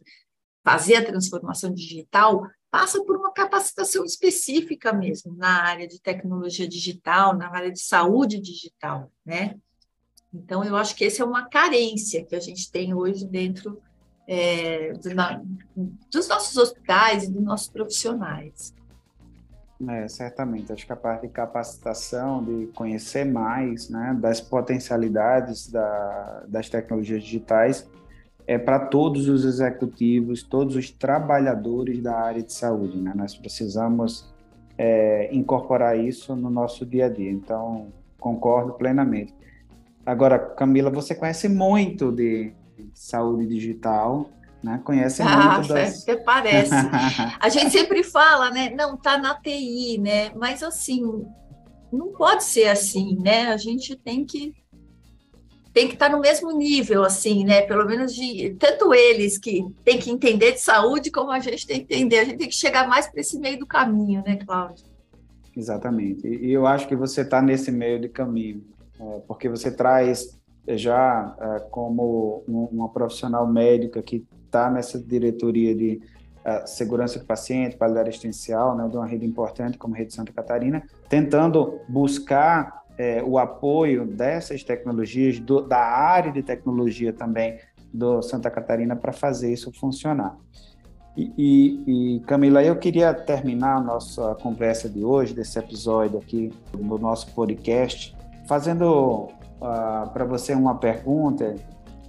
fazer 0.63 0.97
a 0.97 1.05
transformação 1.05 1.73
digital, 1.73 2.43
passa 2.75 3.01
por 3.05 3.15
uma 3.15 3.31
capacitação 3.31 4.03
específica 4.03 4.91
mesmo 4.91 5.33
na 5.37 5.63
área 5.63 5.87
de 5.87 5.97
tecnologia 5.97 6.67
digital, 6.67 7.33
na 7.33 7.49
área 7.49 7.71
de 7.71 7.79
saúde 7.79 8.37
digital, 8.37 9.09
né? 9.25 9.55
Então, 10.33 10.61
eu 10.61 10.75
acho 10.75 10.93
que 10.93 11.05
essa 11.05 11.23
é 11.23 11.25
uma 11.25 11.47
carência 11.47 12.25
que 12.25 12.35
a 12.35 12.39
gente 12.41 12.69
tem 12.69 12.93
hoje 12.93 13.25
dentro 13.25 13.81
é, 14.27 14.91
do, 14.91 15.15
na, 15.15 15.41
dos 16.11 16.27
nossos 16.27 16.57
hospitais 16.57 17.23
e 17.23 17.31
dos 17.31 17.41
nossos 17.41 17.69
profissionais. 17.69 18.73
É, 19.89 20.09
certamente. 20.09 20.73
Acho 20.73 20.85
que 20.85 20.91
a 20.91 20.97
parte 20.97 21.27
de 21.27 21.29
capacitação, 21.29 22.43
de 22.43 22.67
conhecer 22.73 23.23
mais 23.23 23.87
né, 23.87 24.17
das 24.19 24.41
potencialidades 24.41 25.71
da, 25.71 26.43
das 26.45 26.67
tecnologias 26.67 27.23
digitais, 27.23 27.89
é 28.47 28.57
para 28.57 28.79
todos 28.79 29.27
os 29.27 29.43
executivos, 29.43 30.43
todos 30.43 30.75
os 30.75 30.91
trabalhadores 30.91 32.01
da 32.01 32.15
área 32.15 32.43
de 32.43 32.53
saúde. 32.53 32.97
Né? 32.97 33.11
Nós 33.15 33.35
precisamos 33.35 34.31
é, 34.77 35.29
incorporar 35.33 35.97
isso 35.97 36.35
no 36.35 36.49
nosso 36.49 36.85
dia 36.85 37.05
a 37.05 37.09
dia. 37.09 37.31
Então, 37.31 37.87
concordo 38.19 38.73
plenamente. 38.73 39.33
Agora, 40.05 40.37
Camila, 40.37 40.91
você 40.91 41.15
conhece 41.15 41.49
muito 41.49 42.11
de 42.11 42.53
saúde 42.93 43.47
digital, 43.47 44.29
né? 44.61 44.79
Conhece 44.83 45.21
ah, 45.23 45.55
muito 45.55 45.73
das... 45.73 46.05
parece. 46.23 46.71
A 47.39 47.49
gente 47.49 47.71
sempre 47.71 48.03
fala, 48.03 48.51
né? 48.51 48.69
Não, 48.69 48.97
tá 48.97 49.17
na 49.17 49.33
TI, 49.35 49.97
né? 49.99 50.31
Mas 50.35 50.61
assim, 50.61 51.25
não 51.91 52.09
pode 52.13 52.43
ser 52.43 52.67
assim, 52.67 53.17
né? 53.19 53.47
A 53.47 53.57
gente 53.57 53.95
tem 53.95 54.25
que 54.25 54.53
tem 55.75 55.89
que 55.89 55.95
estar 55.95 56.09
tá 56.09 56.15
no 56.15 56.21
mesmo 56.21 56.53
nível, 56.53 57.03
assim, 57.03 57.43
né? 57.43 57.63
Pelo 57.63 57.85
menos 57.85 58.15
de 58.15 58.55
tanto 58.57 58.93
eles 58.93 59.37
que 59.37 59.61
tem 59.83 59.99
que 59.99 60.09
entender 60.09 60.53
de 60.53 60.61
saúde, 60.61 61.11
como 61.11 61.29
a 61.29 61.39
gente 61.39 61.67
tem 61.67 61.85
que 61.85 61.93
entender. 61.93 62.19
A 62.19 62.23
gente 62.23 62.37
tem 62.37 62.47
que 62.47 62.55
chegar 62.55 62.87
mais 62.87 63.07
para 63.07 63.19
esse 63.19 63.37
meio 63.37 63.59
do 63.59 63.65
caminho, 63.67 64.23
né, 64.25 64.37
Cláudio? 64.37 64.85
Exatamente. 65.53 66.25
E 66.25 66.49
eu 66.49 66.65
acho 66.65 66.87
que 66.87 66.95
você 66.95 67.21
está 67.21 67.41
nesse 67.41 67.73
meio 67.73 67.99
de 67.99 68.07
caminho, 68.07 68.63
é, 68.97 69.19
porque 69.27 69.49
você 69.49 69.69
traz 69.69 70.39
já 70.65 71.35
é, 71.37 71.59
como 71.69 72.45
uma 72.47 72.87
profissional 72.87 73.45
médica 73.45 74.01
que 74.01 74.25
está 74.45 74.71
nessa 74.71 74.97
diretoria 74.97 75.75
de 75.75 76.01
uh, 76.45 76.65
segurança 76.65 77.19
do 77.19 77.25
paciente, 77.25 77.75
qualidade 77.75 78.09
assistencial, 78.09 78.77
né, 78.77 78.87
de 78.87 78.95
uma 78.95 79.05
rede 79.05 79.25
importante 79.25 79.77
como 79.77 79.93
a 79.93 79.97
Rede 79.97 80.13
Santa 80.13 80.31
Catarina, 80.31 80.83
tentando 81.09 81.81
buscar 81.89 82.84
é, 82.97 83.23
o 83.23 83.37
apoio 83.37 84.05
dessas 84.05 84.63
tecnologias, 84.63 85.39
do, 85.39 85.61
da 85.61 85.79
área 85.79 86.31
de 86.31 86.41
tecnologia 86.41 87.11
também 87.11 87.59
do 87.93 88.21
Santa 88.21 88.49
Catarina 88.49 88.95
para 88.95 89.11
fazer 89.11 89.51
isso 89.51 89.71
funcionar. 89.71 90.37
E, 91.15 91.31
e, 91.37 92.15
e, 92.15 92.19
Camila, 92.21 92.61
eu 92.61 92.75
queria 92.75 93.13
terminar 93.13 93.77
a 93.77 93.81
nossa 93.81 94.35
conversa 94.35 94.89
de 94.89 95.03
hoje, 95.03 95.33
desse 95.33 95.57
episódio 95.57 96.19
aqui 96.19 96.51
do 96.73 96.99
nosso 96.99 97.33
podcast, 97.33 98.15
fazendo 98.47 99.29
uh, 99.61 100.09
para 100.11 100.25
você 100.25 100.53
uma 100.53 100.75
pergunta 100.75 101.55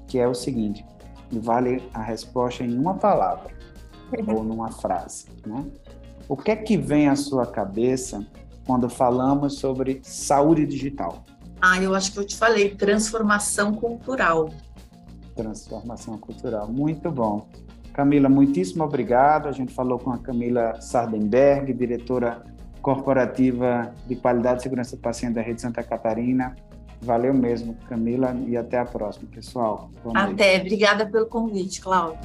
que 0.08 0.18
é 0.18 0.26
o 0.26 0.34
seguinte: 0.34 0.84
vale 1.30 1.82
a 1.94 2.02
resposta 2.02 2.64
em 2.64 2.76
uma 2.76 2.94
palavra 2.94 3.54
ou 4.26 4.42
numa 4.42 4.72
frase, 4.72 5.26
né? 5.46 5.64
O 6.28 6.36
que 6.36 6.50
é 6.50 6.56
que 6.56 6.76
vem 6.76 7.08
à 7.08 7.14
sua 7.14 7.46
cabeça 7.46 8.26
quando 8.66 8.88
falamos 8.90 9.58
sobre 9.58 10.00
saúde 10.02 10.66
digital? 10.66 11.24
Ah, 11.60 11.80
eu 11.80 11.94
acho 11.94 12.12
que 12.12 12.18
eu 12.18 12.26
te 12.26 12.36
falei 12.36 12.74
transformação 12.74 13.72
cultural. 13.72 14.50
Transformação 15.34 16.18
cultural, 16.18 16.68
muito 16.68 17.10
bom. 17.10 17.48
Camila, 17.92 18.28
muitíssimo 18.28 18.84
obrigado. 18.84 19.48
A 19.48 19.52
gente 19.52 19.72
falou 19.72 19.98
com 19.98 20.10
a 20.10 20.18
Camila 20.18 20.80
Sardenberg, 20.80 21.72
diretora 21.72 22.44
corporativa 22.82 23.92
de 24.06 24.16
qualidade 24.16 24.60
e 24.60 24.62
segurança 24.62 24.96
do 24.96 25.02
paciente 25.02 25.34
da 25.34 25.42
Rede 25.42 25.60
Santa 25.62 25.82
Catarina. 25.82 26.54
Valeu 27.00 27.32
mesmo, 27.32 27.74
Camila, 27.88 28.36
e 28.46 28.56
até 28.56 28.78
a 28.78 28.84
próxima, 28.84 29.28
pessoal. 29.30 29.90
Até, 30.14 30.60
obrigada 30.60 31.06
pelo 31.06 31.26
convite, 31.26 31.80
Cláudio. 31.80 32.18